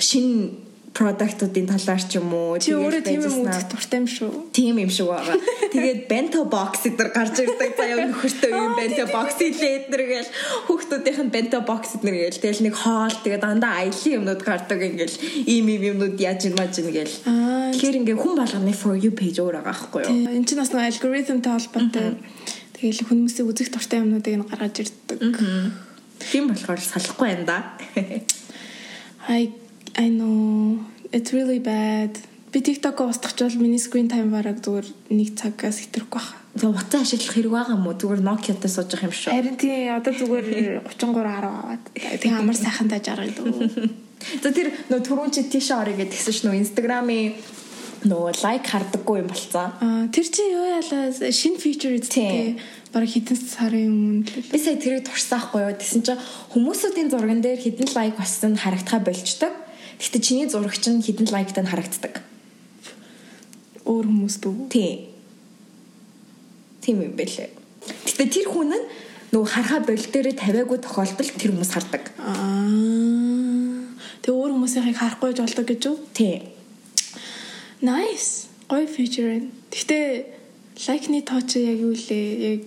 [0.00, 0.56] шинэ
[0.94, 4.30] продуктуудын талаар ч юм уу Чи өөрөө тийм юм үзэх дуртай юм шүү.
[4.54, 5.36] тийм юм шиг байгаа.
[5.74, 10.30] Тэгээд bento box эдэр гарч ирдэг заяа нөхөртөө юм bento box илээ эдэр гээл
[10.70, 15.16] хүүхдүүдийнх нь bento box эдэр гээл тэгэл нэг хоол тэгээд дандаа аялын юмнууд гардаг ингээл
[15.50, 17.14] ийм ийм юмнууд яаж юм маж ингээл
[17.74, 20.30] тэгэхээр ингээ хүн болгоны for you page өөр байгаа байхгүй юу?
[20.30, 22.08] энэ чинь бас нэг алгоритмтай холбоотой.
[22.78, 25.18] Тэгэл хүмүүсийн үзэх дуртай юмнуудыг нь гаргаж ирдэг.
[26.22, 27.58] Тийм болохоор салахгүй байна да.
[29.26, 29.50] I
[29.96, 30.34] I know
[31.14, 32.18] it's really bad.
[32.52, 36.42] Би TikTok-о устгачвал миний screen time бараг зүгээр нэг цагаас хэтрэхгүй байна.
[36.54, 39.30] За утаа ашиглах хэрэг байгаа мó зүгээр Nokia-тай сууж явах юм шүү.
[39.34, 40.46] Харин тий одоо зүгээр
[40.86, 41.82] 33 10 аваад
[42.22, 43.46] тэг амар сайхан таж аргадаг.
[44.42, 47.34] За тэр нөө түрүүн чи тийш орё гэдгсэн ш нөө Instagram-ийн
[48.06, 49.74] нөө лайк хардаггүй юм болцоо.
[49.82, 52.06] Аа тэр чи юу яалаа шинэ feature Тий.
[52.06, 52.46] эзэхтэй
[52.94, 56.22] бараг хэдэн сарын өмнө л Би сая тэрийг турсаахгүй юу гэсэн чинь
[56.54, 59.63] хүмүүсүүдийн зурган дээр хідэн лайк болсон харагдхаа болчдөг.
[60.00, 62.24] Гэтэ чиний зураг чинь хідэн лайктай нь харагддаг.
[63.84, 64.68] өөр хүмүүс дүү.
[64.72, 64.98] Тийм.
[66.80, 67.50] Тийм юм бэлээ.
[68.08, 68.86] Гэтэ тэр хүн нь
[69.32, 72.02] нөгөө харахаа боль дээрээ тавиагүй тохиолдолд тэр хүмүүс хардаг.
[72.16, 72.64] Аа
[74.24, 75.96] тэг өөр хүмүүсийг харахгүй ч болдог гэж үү?
[76.16, 76.40] Тийм.
[77.84, 78.48] Nice.
[78.64, 79.44] Гоё feature.
[79.68, 80.06] Гэхдээ
[80.88, 82.56] лайкны тоо чи яг юу лээ?
[82.56, 82.64] Яг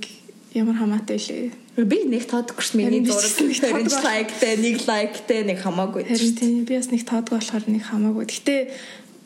[0.53, 1.49] ямар хамаатай лээ?
[1.77, 3.37] Би нэг тоодгүй ш миний зураг
[3.77, 6.09] нэг лайктай, нэг лайктай, нэг хамаагүй.
[6.09, 8.25] Харин тийм би бас нэг тоодгүй болохоор нэг хамаагүй.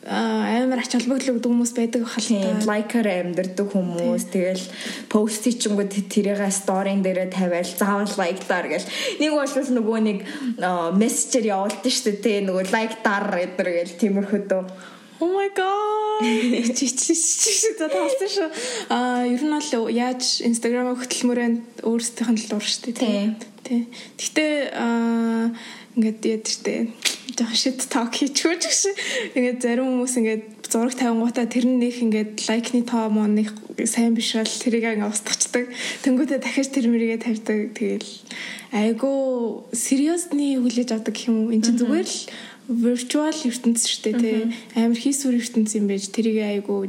[0.02, 2.66] Аа, амар ач холбогдол өгдөг хүмүүс байдаг халтай.
[2.66, 4.64] лайкаар амьдэрдэг хүмүүс тэгэл
[5.06, 8.88] пост хийчингүүд тэрийгээ сторийн дээрээ тавиал заавал лайктаар гэл
[9.22, 10.18] нэг бол нөгөө нэг
[10.98, 14.42] мессежээр явуулдаг шүү дээ нөгөө лайктаар эдэр гэл тиймэрхүү
[15.22, 16.20] Oh my god.
[16.76, 18.48] Чи чи чи чи за таасан шүү.
[18.90, 23.38] Аа, ер нь бол яаж Instagram хөтөлмөрөнд өөрсдийнх нь л уур шүү дээ.
[23.62, 23.86] Тий.
[24.18, 25.54] Гэхдээ аа
[25.94, 26.90] ингээд яд штэ.
[27.38, 28.94] Жохо shit talk хийчихгүй ч гэсэн
[29.38, 33.54] ингээд зарим хүмүүс ингээд зураг тавингуудаа тэр нэг ингээд лайкны тоо муу нэг
[33.86, 35.70] сайн биш бол тэрийг ингээд устгачдаг.
[36.02, 37.78] Тэнгүүтээ дахиж тэр мэрийгээ тавьдаг.
[37.78, 38.10] Тэгэл
[38.74, 39.12] айгу
[39.70, 41.52] сериусны хүлээж авдаг гэх юм уу?
[41.54, 42.18] Энд чинь зүгээр л
[42.76, 44.38] virtual ертөнц шүү дээ тий.
[44.76, 46.88] Амар хийсвэр ертөнц юм байж тэрийг айгу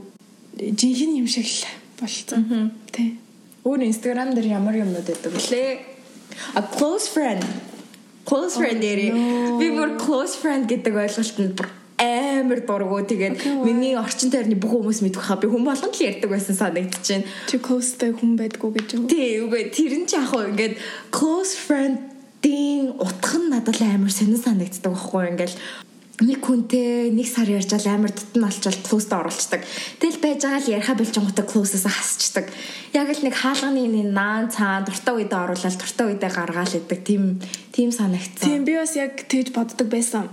[0.58, 1.68] жинхэнэ юм шиг л
[2.00, 2.72] болцсон.
[2.92, 3.18] Тий.
[3.64, 5.70] өөр инстаграм дээр ямар юмнууд байдаг вүлээ
[6.60, 7.44] a close friend.
[8.28, 9.16] Close friend дээр
[9.60, 11.70] би бүр close friend гэдэг ойлголт нь бүр
[12.04, 13.00] амар дургу.
[13.08, 15.40] Тэгээд миний орчин тойрны бүх хүмүүс мэдэх хаа.
[15.40, 19.08] Би хүн болгонд л ярьдаг байсан санагдчихэв Чи close-тэй хүн байдгүй гэж юу?
[19.08, 19.72] Тий, үгүй.
[19.72, 20.76] Тэр нь ч яг хөө ингээд
[21.16, 21.56] close
[22.44, 25.58] friend-ийн утга нь надад амар сонир санагддаг байхгүй ингээл
[26.28, 29.62] нэг хүнтэй нэг сар ярьжал амар тутан олчвал close-д оруулцдаг.
[30.00, 32.52] Тэгэл байж байгаа л яриха болжонготой close-аас хасчдаг.
[32.94, 37.00] Яг л нэг хаалганы нэг наан цаан дуртай үедээ оруулаад дуртай үедээ гаргаал идэг.
[37.08, 37.24] Тийм
[37.72, 38.46] тийм санагдсан.
[38.46, 40.28] Тийм би бас яг тэгж боддог байсан.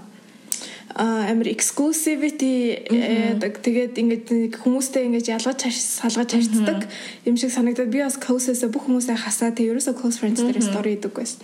[0.95, 3.63] а амар exclusivity яадаг.
[3.63, 4.27] Тэгээд ингээд
[4.59, 6.83] хүмүүстэй ингээд ялгаж салгаж харьцдаг
[7.23, 10.99] юм шиг санагдаад би бас close-ээс бүх хүмүүсээ хасаа тэг ерөөсөө close friends дээр story
[10.99, 11.39] идэг байсан.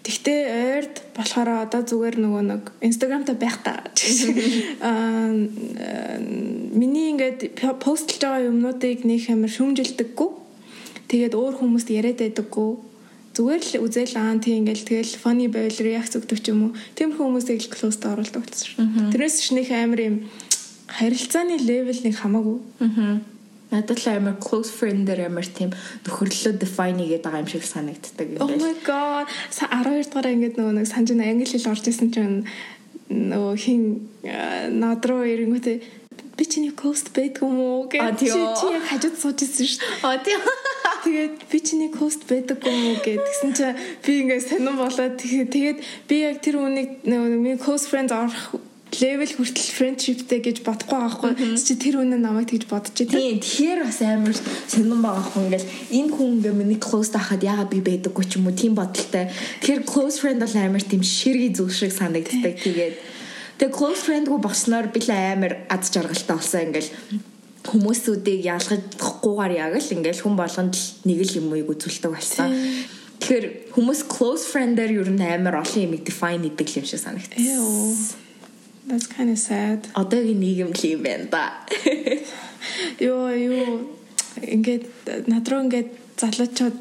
[0.00, 3.84] Тэгтээ ойрд болохоор одоо зүгээр нөгөө нэг Instagram-та байх та.
[4.88, 5.28] Аа
[6.72, 10.30] миний ингээд постлж байгаа юмнуудыг нэг амар шүмжилдэггүй.
[11.10, 12.70] Тэгээд өөр хүмүүст яриад байдаггүй.
[13.36, 16.76] Зүгээр л үзэл аа тийм ингээл тэгэл funny байвал react өгдөг ч юм уу.
[16.96, 19.12] Тиймэрхүү хүмүүсийг л close-д оруулдаг шүү.
[19.12, 20.16] Тэрнээс ч нэг амар юм
[20.90, 22.58] харилцааны level нэг хамаагүй.
[22.82, 23.20] Аа.
[23.70, 25.70] Надад л амар close friend дээр амар тийм
[26.06, 28.62] нөхөрлөлөө define хийгээд байгаа юм шиг санагддаг юм Oh байна.
[28.66, 29.26] my god.
[29.50, 32.36] Са 12 дугаар ингээд нөгөө нэг санаж байна англи хэл орж исэн чинь
[33.10, 33.82] нөгөө хин
[34.26, 35.78] э, над руу ирэнгүүтээ
[36.38, 39.80] би чиний close байдгүй А, гэж чи чи яг хажууд сууж исэн шүү.
[39.82, 40.08] дээ.
[40.08, 40.40] Аа тийм.
[41.04, 45.78] Тэгээд би чиний кост байдаггүй уу гэдгсэн чинь би ингээд сонирн болоод тэгээд тэгээд
[46.08, 48.56] би яг тэр үнийг нөгөө миний close friend орох
[48.98, 53.14] level хүртэл friendshipтэй гэж бодохгүй байгаа хгүй чи тэр үнэ намайг тэгж бодож идэв.
[53.14, 54.34] Тийм, тэгэхээр бас амар
[54.66, 58.50] сонирн байгаа хүн ингээл энэ хүн ингээ миний close тахад яагаад би байдаггүй ч юм
[58.50, 59.30] уу тийм бодолтой.
[59.62, 62.58] Тэгэхээр close friend бол амар тийм ширги зүг шиг санагддаг.
[62.58, 62.94] Тэгээд
[63.62, 66.90] тэгээ close friend-гүй болсноор би л амар аз жаргалтай болсон ингээл
[67.70, 72.50] хүмүүсүүдийг ялгахгүйгээр яг л ингээл хүн болгонд л нэг л юм уу үзүүлдэг болсон.
[73.20, 77.36] Тэгэхээр хүмүүс close friend-аар ер нь амар олон юм define хийдэг юм шиг санагдсан.
[78.90, 78.98] Ew.
[78.98, 79.86] That's kind of sad.
[79.94, 81.44] Одоогийн нийгэм л юм байна да.
[82.98, 83.86] Йоо юу
[84.42, 84.86] ингээд
[85.30, 86.78] над руу ингээд залуучууд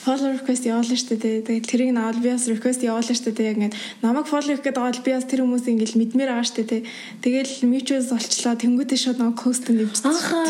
[0.00, 1.44] follow request явуулна шүү дээ.
[1.44, 1.92] Тэгээд тэрийг
[2.24, 3.48] би бас request явуулна шүү дээ.
[3.52, 6.82] Яг ингээд намайг follow хийх гэдэг бас тэр хүмүүс ингээд мэдмээр байгаа шүү дээ.
[7.20, 10.08] Тэгэл mutual олчлоо тэнгуүтэй шууд намайг close to нэмчихсэн.
[10.08, 10.40] Аха.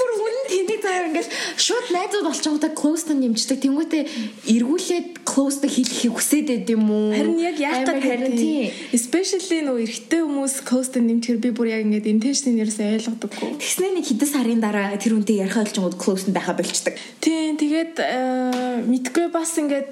[0.00, 1.28] Бүр үнэн тэний заяа ингээд
[1.60, 3.60] шууд найзууд болчихгоодаа close to нэмчдэг.
[3.60, 4.02] Тэнгуүтэй
[4.48, 7.12] эргүүлээд close to хийхийг хүсээд байд юм уу?
[7.12, 8.72] Харин яг яах Амар харин тийм.
[8.96, 13.60] Especially нөгөө эрэгтэй хүмүүс close to нэмчихэр би бүр яг ингээд intention нэрсээ ойлгодоггүй.
[13.60, 16.96] Тэгснээ нэг хэдэн сарын дараа тэр үнтэй ярих олчингууд close нь байха болчдаг.
[17.20, 19.88] Тийм тэгээд э, мэдгүй бас ингээд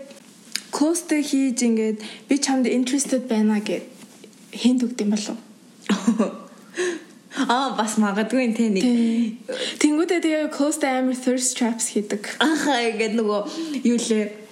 [0.70, 1.98] кост хийж ингээд
[2.28, 3.84] би чамд interested байна гэд
[4.52, 5.38] хинт өгд юм болов.
[7.38, 8.84] Аа бас магадгүй тэ нэг
[9.78, 12.36] Тэнгүүдээ тэгээ кост амар thirst traps хийдэг.
[12.42, 13.40] Аха ингээд нөгөө
[13.86, 14.48] юу лээ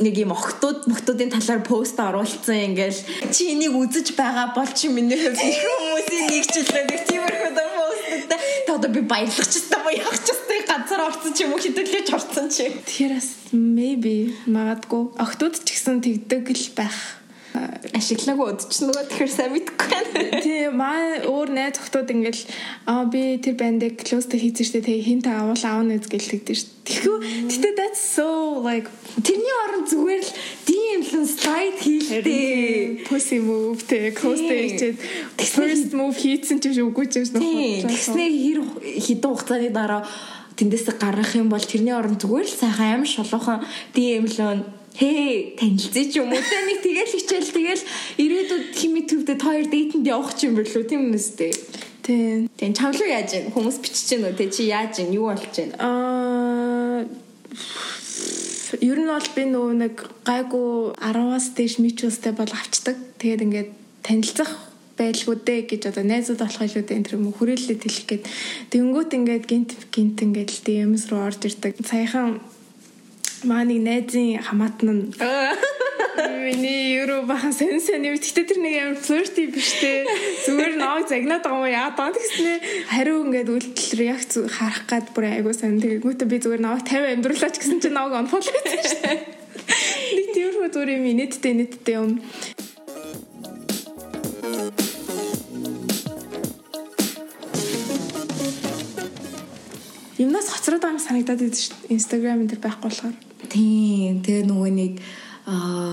[0.00, 3.00] нэг юм охтууд мохтуудын талаар пост оруулсан ингээл
[3.34, 5.36] чи энийг үзэж байгаа бол чи миний их
[5.80, 7.79] хүмүүсийн нэгчлээ нэг тиймэрхүү дөө
[8.20, 11.52] посттай та одоо би баярлах ч гэсэн боо явах ч гэсэн ганцаар орсон ч юм
[11.56, 13.14] уу хэдүүлж орсон чи Тэгэхээр
[13.56, 17.19] maybe магадгүй охтууд ч гэсэн тэгдэг л байх.
[17.50, 20.40] Ашиглаагүй удаж нөгөө тэгэхээр сайн мэдгүй байна.
[20.44, 22.42] Тийм маа өөр найз охтууд ингээл
[22.86, 26.70] аа би тэр бандыг close хийсэн штэ тэгээ хин та авал аавна гэж гэлтэгдэж штэ.
[26.86, 27.16] Тэгэхүү
[27.50, 28.86] гэтээ that's so like
[29.18, 30.30] Тэрний оронд зүгээр л
[30.70, 33.10] DM-лэн slide хийлээ.
[33.10, 34.54] pussy move тэгээ close Тийм.
[34.70, 34.96] хийчихэд
[35.50, 37.90] first move хийсэн ч үгүй ч юм Тийм.
[37.90, 38.58] Тэгснээ хэр
[39.02, 40.06] хідэн хугацааны дараа
[40.54, 43.66] тэндээс гарах юм бол тэрний оронд зүгээр л сайхан аим шолоохон
[43.98, 47.84] DM-лэн Хээ танилцъя ч юм уу те нэг тэгэл хичээл тэгэл
[48.20, 51.56] ирээдүйд хими төвдөд хоёр дейтэнд явах ч юм бэлүү тийм үстэй.
[52.04, 52.52] Тийм.
[52.52, 53.48] Тийм чамлуу яаж вэ?
[53.48, 55.16] Хүмүүс бичиж гэнэ үү те чи яаж вэ?
[55.16, 55.74] Юу болж байна?
[55.80, 57.08] Аа
[58.78, 59.96] ер нь бол би нөгөө нэг
[60.28, 60.68] гайгүй
[61.00, 62.96] 10-аас дээш мичустэй бол авчдаг.
[63.18, 63.70] Тэгээд ингээд
[64.04, 64.52] танилцах
[65.00, 68.24] байлгүй дээ гэж одоо найзууд болох илүү дээ тэр юм хүрээлэлд хэлэх гээд
[68.68, 71.80] тэнгүүт ингээд гинт гинт ингээд л DMs руу орж ирдэг.
[71.82, 72.44] Саяхан
[73.44, 75.04] маа нэг найзын хамаатан нь
[76.20, 78.16] Миний евро бахан сэн сэн юм.
[78.18, 80.04] Гэтэ тэр нэг амар flirty биш те.
[80.44, 85.30] Зүгээр нэг загнаад байгаа юм яа даа гэснээр хариу ингээд үйлдэл реакц харах гад бүр
[85.30, 85.80] айгуу сан.
[85.80, 89.18] Тэгээгүүтээ би зүгээр наваа 50 амьдруулаач гэсэн чинь unfollow хийсэн шүү дээ.
[90.16, 92.12] Нэг тиймэрхүү зүгээр юм нийтдээ нийтдээ юм.
[100.20, 101.96] Юмнаас хоцроод байгаа юм санагдаад идэв шүү дээ.
[101.96, 103.29] Instagram төр байхгүй болохоор.
[103.50, 104.22] Тийм.
[104.22, 104.92] Тэгээ нөгөө нэг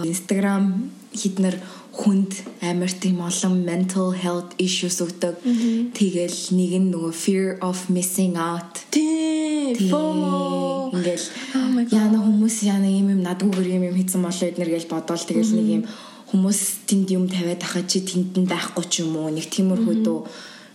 [0.05, 1.57] Instagram хіднэр
[1.97, 5.41] хүнд амар тийм олон mental health issues өгдөг.
[5.97, 8.85] Тэгэл нэг нь нөгөө fear of missing out.
[8.93, 9.89] Тийм.
[9.89, 10.93] FOMO.
[10.93, 11.25] Ингээл
[11.57, 15.53] Oh яна хүмүүс яна юм юм надгүйгээр юм юм хийсэн болоо эднэр гэж бодоол тэгэл
[15.53, 15.83] нэг юм
[16.33, 20.19] хүмүүс тэнд юм тавиад ахаа чи тэнд нь байхгүй ч юм уу нэг тиймэрхүү дөө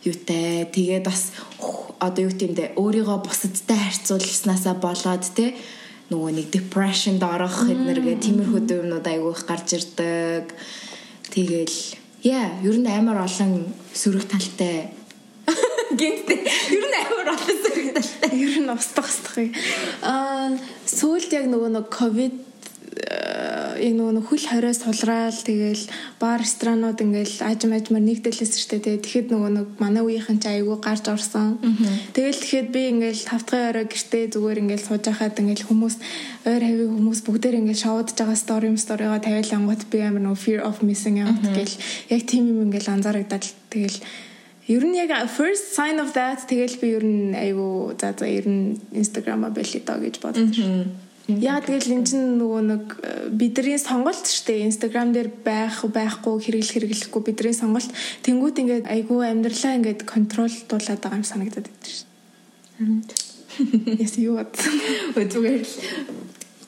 [0.07, 1.35] юутай тэгээд бас
[1.99, 5.55] одоо юу гэмдэ өөрийгөө бусадтай харьцуулснаасаа болоод те
[6.13, 10.53] нөгөө нэг depressionд орох эднэргээ тиймэрхүү юмнууд айгүй их гарч ирдэг.
[11.33, 11.77] Тэгэл
[12.29, 14.93] яа ер нь амар олон сөрөг талтай.
[15.99, 16.41] Гинтээ.
[16.77, 18.31] Ер нь амар олон сөрөг талтай.
[18.37, 19.57] Ер нь устдах устдах.
[20.05, 20.53] Аа
[20.85, 22.37] сүүлд яг нөгөө нэг ковид
[23.83, 25.85] яг нөгөө хөл хориос сулраал тэгэл
[26.23, 30.79] бар ресторанууд ингээл ажим ажмаар нэгдэлээс штэ тэгээ тэгэхэд нөгөө нэг манай үеийнхэн ч айгүй
[30.79, 31.59] гарч орсон.
[32.15, 35.97] Тэгэл тэгэхэд би ингээл тавтгын орой гэртээ зүгээр ингээл сууж байхад ингээл хүмүүс
[36.47, 40.79] ойр хавийн хүмүүс бүгдээр ингээл шоудж байгаа стори сторигоо тавиалангууд би амар нөгөө fear of
[40.87, 41.75] missing out гэл
[42.15, 43.99] яг тийм юм ингээл анзаарагдаад тэгэл
[44.71, 48.47] Ер нь яг first sign of that тэгэл би ер нь айгу за за ер
[48.47, 50.23] нь Instagram-а байли доо гэж
[50.55, 50.87] шүү.
[51.31, 54.67] Яа тэгэл эн чинь нөгөө нэг э, бидний сонголт шүү дээ.
[54.67, 57.87] Instagram дээр байх байхгүй хэрэглэх хэрэглэхгүй бидний сонголт.
[58.27, 62.11] Тэнгүүт ингээд айгу амьдралаа ингээд контролдуулаад байгаа юм санагдаад байдаг шүү.
[64.03, 64.51] Яс юу бод.
[65.15, 65.75] Өө зүгээр л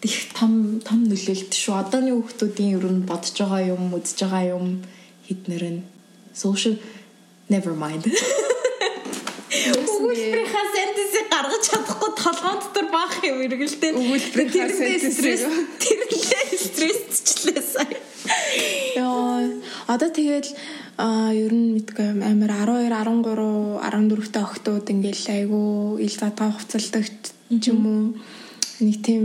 [0.06, 1.74] их том том нөлөөлт шүү.
[1.74, 4.86] Одооны хүүхдүүдийн ер нь бодож байгаа юм, үзэж байгаа юм
[5.26, 5.80] хіднэр нь
[6.30, 6.78] social
[7.48, 8.06] never mind.
[9.72, 13.90] Өгүүлбэрийнхаа сентенсийг гаргаж чадахгүй толгоон дотор баах юм эргэлтэй.
[13.96, 15.40] Өгүүлбэрийнхаа сентенсийг.
[15.80, 17.98] тэрнээ стрессчлээ сая.
[18.96, 19.48] Яа
[19.88, 20.50] одоо тэгэл
[20.96, 23.24] а ер нь мэдгүй амар 12 13
[23.82, 25.60] 14 та охтууд ингээл айгу
[25.98, 28.04] ил задгаа хувцалдаг ч юм уу
[28.80, 29.24] нэг тийм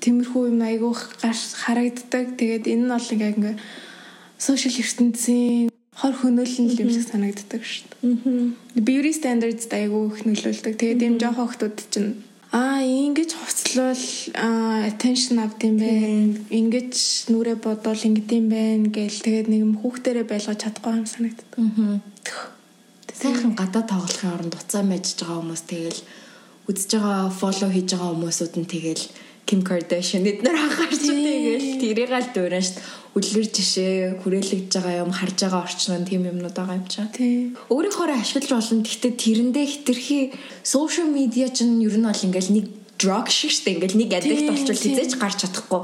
[0.00, 3.56] тиймэрхүү юм айгу гарч харагддаг тэгээд энэ нь бол ингээ ингээ
[4.38, 8.84] сошиал ертөнцийн хор хөнөөлөл юм шиг санагддаг шүү дээ.
[8.84, 10.74] Beauty standards айгу их нөлөөлдөг.
[10.76, 12.20] Тэгээд ийм жоохон охтууд чинь
[12.52, 14.04] Аа ингэж хувцлал
[14.86, 16.36] attention авд юм байна.
[16.48, 21.52] Ингэж нүрэ бодвол ингэд юм байна гэл тэгээд нэг юм хүүхдэрээ байлгаж чадахгүй юм санагддаг.
[23.16, 26.00] Сайхан гадаа тоглохын оронд уцаа мэжж байгаа хүмүүс тэгэл
[26.70, 29.04] үзэж байгаа фоллоу хийж байгаа хүмүүсүүд нь тэгэл
[29.46, 32.82] Kim Kardashian эднэр анхаарч тэгэл тэрийг аль дуурай дээ.
[33.14, 37.06] Үлгэр жишээ хүрээлэгдэж байгаа юм харж байгаа орчин нь тийм юмнууд байгаа юм чаа.
[37.14, 37.54] Тий.
[37.70, 38.82] Өөрийнхөө ашиглаж болно.
[38.82, 40.18] Гэхдээ тэрэндээ хитрхи
[40.66, 42.66] social media чинь ер нь бол ингээл нэг
[42.98, 45.82] drug шиг штэ ингээл нэг addict болчихвол хизээч гарч чадахгүй.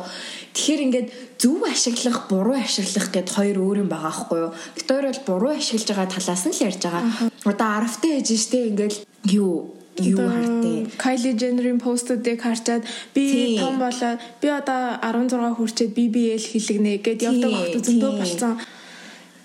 [0.59, 4.53] Тэгэхээр ингээд зөв ашиглах, буруу ашиглах гэд хоёр өөр юм байгаа байхгүй юу?
[4.77, 7.31] Виктори бол буруу ашиглаж байгаа талаас нь л ярьж байгаа.
[7.47, 8.99] Одоо аравтай ээж штэ ингээл
[9.39, 16.41] юу юу хартыг Kylie Jenner-ийн постуудыг харчаад би том болоод би одоо 16 хүрчээд BBL
[16.41, 18.55] хэлэгнэ гэд явдаг хот зөндөө болцсон.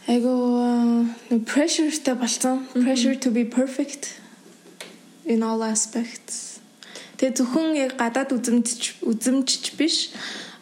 [0.07, 0.33] Айгу
[1.43, 2.63] pressureтэй болцсон.
[2.73, 4.23] Pressure to be perfect
[5.25, 6.63] in all aspects.
[7.19, 10.15] Тэгээ зөвхөн яг гадаад үзэмж үзэмжч биш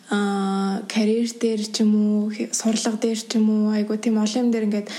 [0.10, 4.52] а карьер дээр ч юм уу сурлага дээр ч юм уу айгу тийм олон юм
[4.52, 4.89] дээр ингээд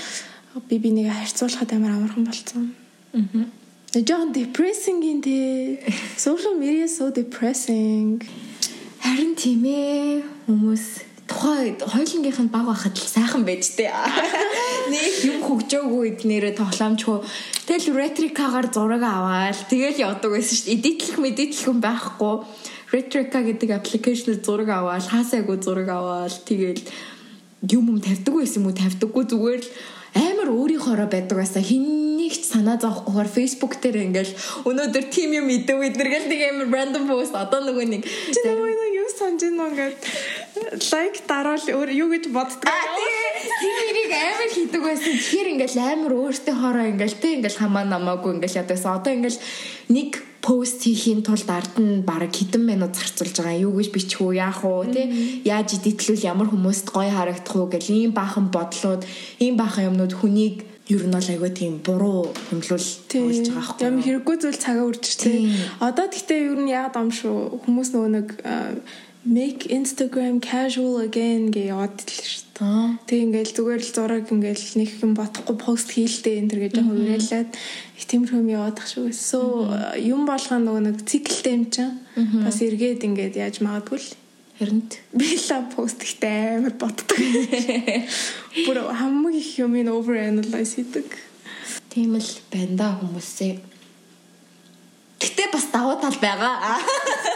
[0.69, 2.71] би бинийг харьцуулахад амар амархан болцсон.
[3.11, 5.79] Аа Жохон depressing юм тий.
[6.17, 8.19] Social media so depressing.
[8.99, 10.85] Харин тийм ээ хүмүүс
[11.23, 13.87] тухай хоёулынгийнх нь баг байхад л сайхан байж тээ.
[14.91, 17.19] Нэг юм хөгжөөгүй эднэрээ тоглоомчгүй.
[17.63, 20.75] Тэгэл ретрикагаар зураг аваад тэгэл явдаг байсан шүү дээ.
[20.75, 22.35] Эдитлэх мэдитлэх юм байхгүй.
[22.91, 26.83] Retrika гэдэг аппликейшнээр зураг аваад хаасайгүй зураг аваад тэгэл
[27.71, 29.71] юм юм тавьдаг байсан юм уу тавьдаггүй зүгээр л
[30.17, 31.61] амар өөрийнхоороо байдаг байсан.
[31.61, 34.33] Хиннийг ч санаа зовхгүйгээр Facebook дээр ингээл
[34.69, 39.09] өнөөдөр тим юм идэв эднэргээл нэг амар random post одоо нөгөө нэг чи нөгөө юу
[39.13, 39.97] санаж байна ингээд
[40.91, 42.65] лайк дараал өөр юу гэж боддог.
[43.57, 45.13] Тэрийг амар хийдэг байсан.
[45.17, 49.01] Тэгэхээр ингээл амар өөртөө хоороо ингээл тэ ингээл хамаа намаагүй ингээл ядсан.
[49.01, 49.39] Одоо ингээл
[49.89, 50.11] нэг
[50.47, 54.63] пост хийхийн тулд ард нь баг хэдэн минут зарцуулж байгаа юу гэж бичих үү яах
[54.63, 57.91] уу тий яаж идэвхлүүл ямар хүмүүст гоё харагдах уу гэл?
[57.91, 59.03] Ийм баахан бодлууд
[59.43, 63.99] ийм баахан юмнууд хүнийг ер нь бол айгүй тийм буруу хөндлөл болж байгаа байхгүй юм
[64.07, 65.37] хэрэггүй зүйл цагаа үржчихтэй
[65.83, 68.27] одоо гэхдээ ер нь яагаад ам шүү хүмүүс нөгөө нэг
[69.27, 74.89] make instagram casual again гэж яваад л шүү Тэг ингээл зүгээр л зураг ингээл нэг
[75.05, 79.13] юм бодохгүй пост хийлдэ энэ төр гэж жоохон уриалаад их тиймэрхүү юм яваад тах шүү.
[79.13, 79.69] So
[80.01, 82.01] юм болгоо нөгөө нэг циклтэй юм чинь
[82.41, 84.09] бас эргээд ингээд яаж магадгүй л
[84.57, 87.13] Хэрэнд би ла пост ихтэй амар боддог.
[88.65, 91.05] Бүр хамгийн их юм ин over analyze хийдэг.
[91.93, 93.53] Тийм л байна да хүмүүсээ.
[95.21, 96.81] Гэтэ бас давуу тал байгаа.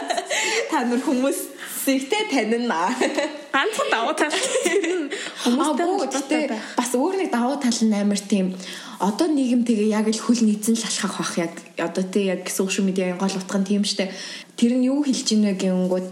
[0.74, 2.94] Та нар хүмүүс Зэгтэй танина.
[3.52, 4.30] Ганцхан давуу тал.
[5.42, 6.46] Хүмүүстэй
[6.78, 8.54] бас өөр нэг давуу тал нь амар тийм
[9.02, 12.86] одоо нийгэм тэгээ яг л хөл нийцэн л алхах бах яг одоо тий яг сошиал
[12.86, 14.14] медиагийн гол утга нь тийм штэ.
[14.54, 16.06] Тэр нь юу хэлж ийнэ гэнгүүт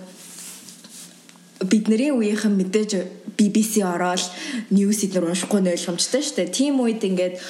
[1.60, 2.90] бидний үеийнхэн мэдээж
[3.36, 4.20] BBC ороод
[4.68, 6.56] ньюс эднэр уншихгүй нь ойлгомжтой шүү дээ.
[6.56, 7.40] Тийм үед ингээд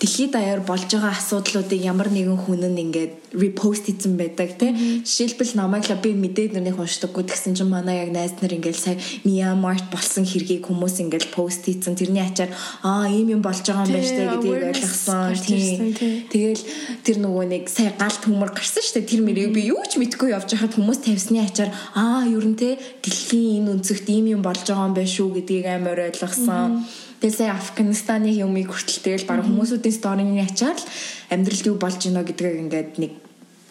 [0.00, 5.02] дэлхийд даяар болж байгаа асуудлуудыг ямар нэгэн хүн нь ингээд репост хийсэн байдаг тий.
[5.04, 8.96] Жишээлбэл намайг л би мэдээд нэрнийх уншдаггүй тэгсэн чинь манай яг найз нар ингээд сая
[9.24, 11.96] Myanmar болсон хэргийг хүмүүс ингээд пост хийсэн.
[11.96, 12.52] Тэрний ачаар
[12.84, 15.34] аа ийм юм болж байгаа юм байна штэ гэдгийг ойлгосон.
[15.34, 15.80] Тийм.
[16.28, 16.62] Тэгэл
[17.04, 20.52] тэр нөгөө нэг сая галт хөмөр гарсан штэ тэр мэрийг би юу ч мэдгүй явж
[20.52, 24.88] байхад хүмүүс тавьсны ачаар аа ер нь те дэлхийн энэ өнцөгт ийм юм болж байгаа
[24.88, 26.86] юм байна шүү гэдгийг амар ойлгосон.
[27.18, 30.86] Тэсээ Афганистаны юмыг хүртэл тэгэл баг хүмүүсүүдийн сторины ачаар л
[31.34, 33.12] амьдралд юу болж байна гэдгийг ингээд нэг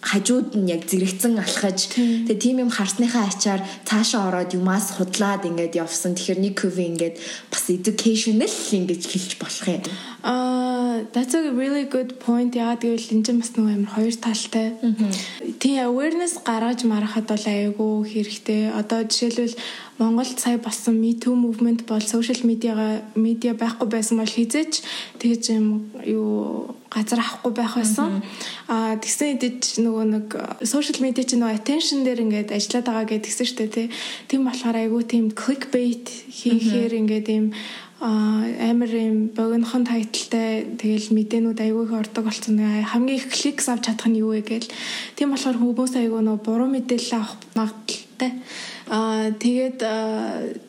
[0.03, 1.89] хажууд нь яг зэрэгцэн алхаж
[2.27, 6.13] тэгээ тийм юм харсныхаа ачаар цаашаа ороод юмас худлаад ингээд явсан.
[6.13, 7.15] Тэгэхээр нэг кв ингээд
[7.49, 9.83] бас educational ингэж хэлж болох юм.
[10.21, 10.76] Аа
[11.13, 12.55] that's a really good point.
[12.55, 14.67] Яагаад гэвэл энэ чинь бас нэг амар хоёр талтай.
[15.59, 18.71] Тийм awareness гаргаж марахад бол айгүй хэрэгтэй.
[18.73, 19.57] Одоо жишээлбэл
[19.97, 24.85] Монголд сая болсон Me Too movement бол social медиагаа медиа байхгүй байсан бол хизээч
[25.17, 28.21] тэгэж юм юу газар авахгүй байх байсан.
[28.69, 30.27] Аа тэгсэн хэдиж нөгөө нэг
[30.61, 33.87] social media чинь нөгөө attention дээр ингээд ажиллаад байгаа гэж тэгсэн шүү дээ тий.
[34.29, 37.45] Тийм болохоор айгүй тийм clickbait хийхээр ингээд ийм
[37.99, 42.61] амар юм богинохон тайлтай тэгэл мэдээнүүд айгүй их ордог болсон.
[42.61, 44.69] Хамгийн их кликс авч чадах нь юу вэ гээл.
[45.17, 48.31] Тийм болохоор хүмүүс айгүй нөө буруу мэдээлэл авах магадaltaй.
[48.93, 49.79] Аа тэгээд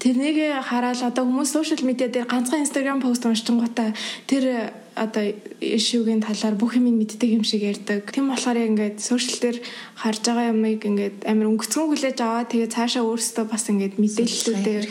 [0.00, 3.92] тэрнийг хараад одоо хүмүүс сошиал медиа дээр ганцхан инстаграм пост уншчихгоотаа
[4.24, 5.24] тэр одоо
[5.62, 8.10] ишүүгийн талаар бүх юм мэддэг юм шиг ярьдаг.
[8.10, 9.58] Тийм болохоор ингээд сошиал дээр
[9.94, 12.50] харж байгаа юмыг ингээд амар өнгөцгөн хүлээж аваа.
[12.50, 14.84] Тэгээ цаашаа өөрсдөө бас ингээд мэдээллүүдээр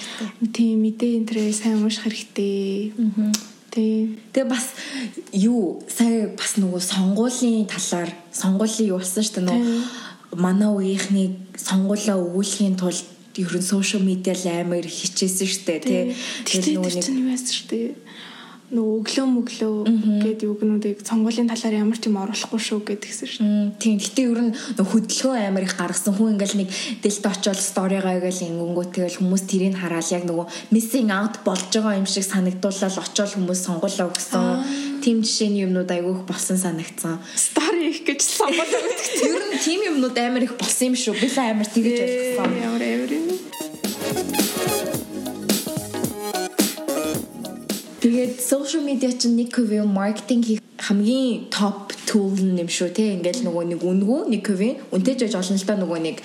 [0.56, 2.96] тийм мэдээ энтрээ сайн унших хэрэгтэй.
[2.96, 3.32] Аа.
[3.78, 4.74] Тэгээ бас
[5.36, 12.18] юу сая бас нөгөө сонгуулийн талаар сонгуулийн юу болсон шүү дээ нөгөө манай үеийнхний сонгуулаа
[12.18, 13.06] өгүүлэхийн тулд
[13.38, 16.04] ерөн сошиал медиа л амар хичээсэн штэ тий.
[16.46, 17.94] Тэгэхээр нөгөө нэг юм яасан штэ.
[18.68, 19.76] Нөгөө өглөө мөглөө
[20.28, 23.48] гэдэг югнуудыг сонгуулийн талаар ямар ч юм оруулахгүй шүү гэдгсэн шүү.
[23.80, 23.96] Тийм.
[23.96, 28.92] Гэтэ ер нь хөдөлгөөн амар их гаргасан хүн ингээл нэг дэлт очоод сторигоо ингээл ингэнгүүт
[28.92, 33.60] тэгэл хүмүүс тэрийг хараад яг нөгөө missing out болж байгаа юм шиг санагдуулаад очоод хүмүүс
[33.64, 34.46] сонгуулаа өгсөн.
[35.00, 37.24] Тим жишээний юмнууд айгүйх болсон санагдсан.
[37.40, 39.32] Story их гэж сонгуулаа өгсөн.
[39.32, 41.16] Ер нь тим юмнууд амар их болсон юм шүү.
[41.16, 42.52] Би л амар тэгэж ойлгосон.
[42.60, 44.76] Ямар амар юм.
[47.98, 53.42] Тэгээд social media чинь нэг хувийн маркетинг хийх хамгийн топ tool юм шүү те ингээл
[53.50, 56.18] нөгөө нэг үнгүү нэг хувийн үнтэй жож олон л та нөгөө нэг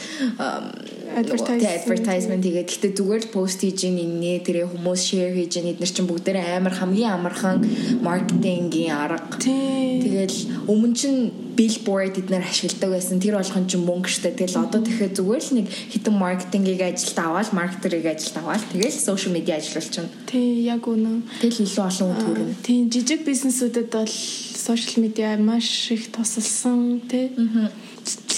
[1.17, 2.43] advertisement.
[2.43, 6.57] Тэгээд гэтээ зүгээр л пост хийж инээ тэрэ хүмүүс share хийж ин эдгээр чинь бүгдээрээ
[6.59, 7.57] амар хамгийн амархан
[8.01, 9.37] маркетингийн арга.
[9.39, 11.21] Тэгэл өмнө чинь
[11.53, 13.21] billboard эднэр ашигладаг байсан.
[13.21, 14.33] Тэр болгон чинь мөнгө штэ.
[14.33, 19.33] Тэгэл одоо тэгэхээр зүгээр л нэг хитэн маркетингийг ажилд аваад маркетерыг ажилд аваад тэгэл social
[19.37, 21.23] media ажиллуулчихна тий яг үнэн.
[21.45, 27.37] Тэгэл илүү олон хүн төрнө тий жижиг бизнесүүдэд бол social media маш их тусалсан тий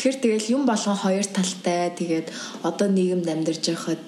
[0.05, 1.89] Тэгэхээр тэгэл юм болгон хоёр талтай.
[1.97, 2.29] Тэгээд
[2.61, 4.05] одоо нийгэмд амьдарч байхад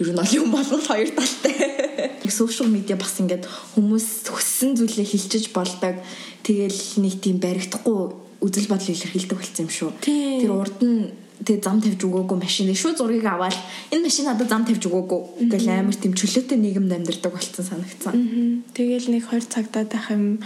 [0.00, 2.16] ер нь юм болгон хоёр талтай.
[2.24, 3.44] Social media бас ингээд
[3.76, 6.00] хүмүүс хүссэн зүйлээ хилчиж болдог.
[6.40, 9.90] Тэгэл нэг тийм баригдахгүй үзэл бодол илэрхийлдэг болсон юм шүү.
[10.00, 11.12] Тэр урд нь
[11.44, 13.52] тэг зам тавьж өгөөгүй машин шүү зургийг аваад
[13.92, 18.64] энэ машин надад зам тавьж өгөөгүй гэл амар тийм чөлөөтэй нийгэмд амьдардаг болсон санагдсан.
[18.72, 20.40] Тэгэл нэг 20 цагтаа тах юм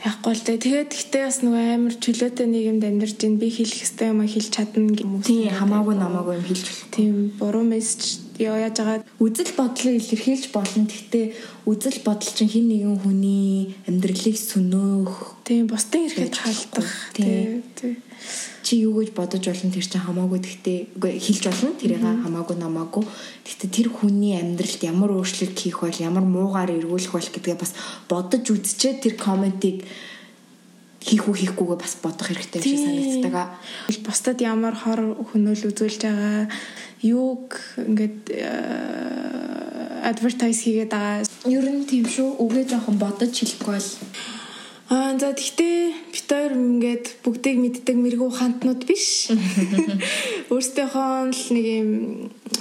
[0.00, 0.64] Яахгүй л дээ.
[0.64, 4.96] Тэгээд гэхдээ бас нөгөө амар чөлөөтэй нийгэмд амьдарч ин би хэлэх хэстэй юм хэлж чадна
[4.96, 5.20] гэмүү.
[5.28, 6.66] Тийм хамаагүй намаагүй юм хэлж.
[6.88, 10.88] Тийм буруу мессеж яаж агаад үзэл бодлыг илэрхийлж болно.
[10.88, 11.26] Гэхдээ
[11.68, 15.44] үзэл бодол чинь хэн нэгэн хүний амьдралыг сөнөөх.
[15.44, 16.90] Тийм бусдын эрхэд халдах.
[17.12, 17.60] Тийм.
[18.64, 23.04] Чи юу гэж бодож болно тэр чинь хамаагүй гэхдээ үгүй хэлж болно тэрийг хамаагүй намаагүй.
[23.44, 27.72] Гэхдээ тэр хүний амьдралд ямар өөрчлөлт хийх бол ямар муугаар эргүүлэх бол гэдгээ бас
[28.08, 29.84] бодож үзчихээ тэр комментиг
[31.00, 33.56] хийх үү хийхгүйгээ бас бодох хэрэгтэй шиг санагддаг.
[34.04, 36.52] Бусдад ямар хор хөнөөл үзүүлж байгаа
[37.02, 38.18] юуг ингээд
[40.10, 41.24] адвертайз хийгээд байгаа.
[41.48, 42.40] Ер нь тийм шүү.
[42.44, 43.88] Үгээ жоохон бодож хэлэхгүй бол
[44.90, 46.10] Аа за тэгтээ
[46.50, 49.30] хоёр ингээд бүгдийг мэддэг мэрэгүү хантнууд биш.
[50.50, 51.90] Өөрсдийнхөө л нэг юм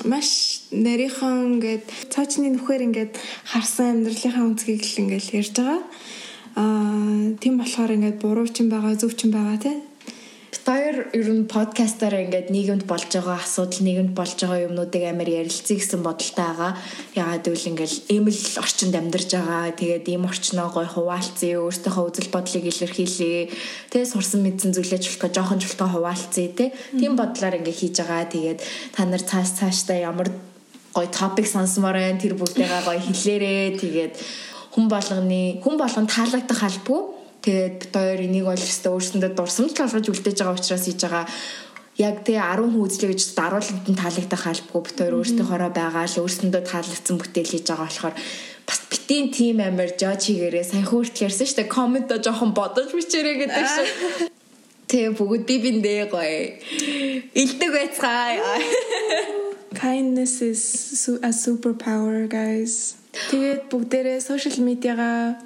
[0.05, 3.13] маш нарийнхан ингээд цаочны нүхээр ингээд
[3.49, 5.81] харсан амьдралынхаа үнцгийг л ингээд ярьж байгаа.
[6.53, 9.88] Аа тийм болохоор ингээд буруу ч юм байгаа, зөв ч юм байгаа тий
[10.69, 15.77] хоёр ер нь подкастаар ингээд нийгэмд болж байгаа асуудал нийгэмд болж байгаа юмнуудыг амар ярилцъя
[15.77, 16.71] гэсэн бодолтой байгаа.
[17.13, 19.73] Яагаад гэвэл ингээд ийм л орчинд амьдарч байгаа.
[19.77, 23.49] Тэгээд ийм орчноо гой хуваалцъя, өөртөөхөө үзэл бодлыг илэрхийлье.
[23.93, 26.73] Тэгээ сурсан мэдсэн зүйлээ чултаа жоохон чултаа хуваалцъя те.
[26.97, 28.25] Тийм бодлоор ингээд хийж байгаа.
[28.29, 28.59] Тэгээд
[28.93, 30.29] та нар цааш цаашдаа ямар
[30.93, 32.21] гой топик сонсомоор байна.
[32.21, 33.65] Тэр бүгдээгээ гой хэлээрээ.
[33.77, 34.13] Тэгээд
[34.73, 40.07] хүн болгоны хүн болгон таалагдах албагүй Тэгээд бид хоёр энийг бол өстө өөрсөндөө дурсамж болгож
[40.11, 41.25] үлдээж байгаа учраас хийж байгаа
[41.99, 46.05] яг тэгээ 10 хүн үзлээ гэж даруулт нь таалагдах албагүй бид хоёр өөрсдөө хороо байгаа
[46.07, 48.15] л өөрсөндөө таалагдсан бүтээл хийж байгаа болохоор
[48.67, 53.35] бас битийн тим амир жож хийгээрээ сайн хөөртл ярьсан шүү дээ комменто жоохон бодож бичээрэй
[53.39, 53.87] гэдэг шиг
[54.89, 56.57] Тэгээ бүгд би биндээ гоё.
[57.37, 58.41] Илдэг байцгаая.
[59.77, 60.63] Kindness is
[61.21, 62.97] a superpower guys.
[63.29, 65.37] Тэгээд бүгдээрээ social медиагаа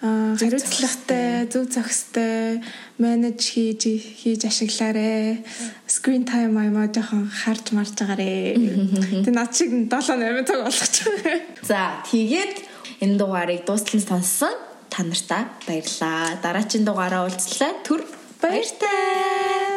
[0.00, 2.62] хариуцлагатай, зөв зохистой
[2.98, 5.42] менеж хийж хийж ашиглаарэ.
[5.90, 8.54] Screen time аймаа жоохон харж марж байгаарэ.
[9.26, 11.10] Тэг над шиг 7 8 цаг болгочих.
[11.66, 12.62] За, тэгээд
[13.02, 14.54] энэ дугаарыг дуустал сонссон
[14.86, 16.38] та нартаа баярлалаа.
[16.42, 17.74] Дараагийн дугаараа уулзлаа.
[17.82, 18.06] Түр
[18.38, 19.67] баяртай.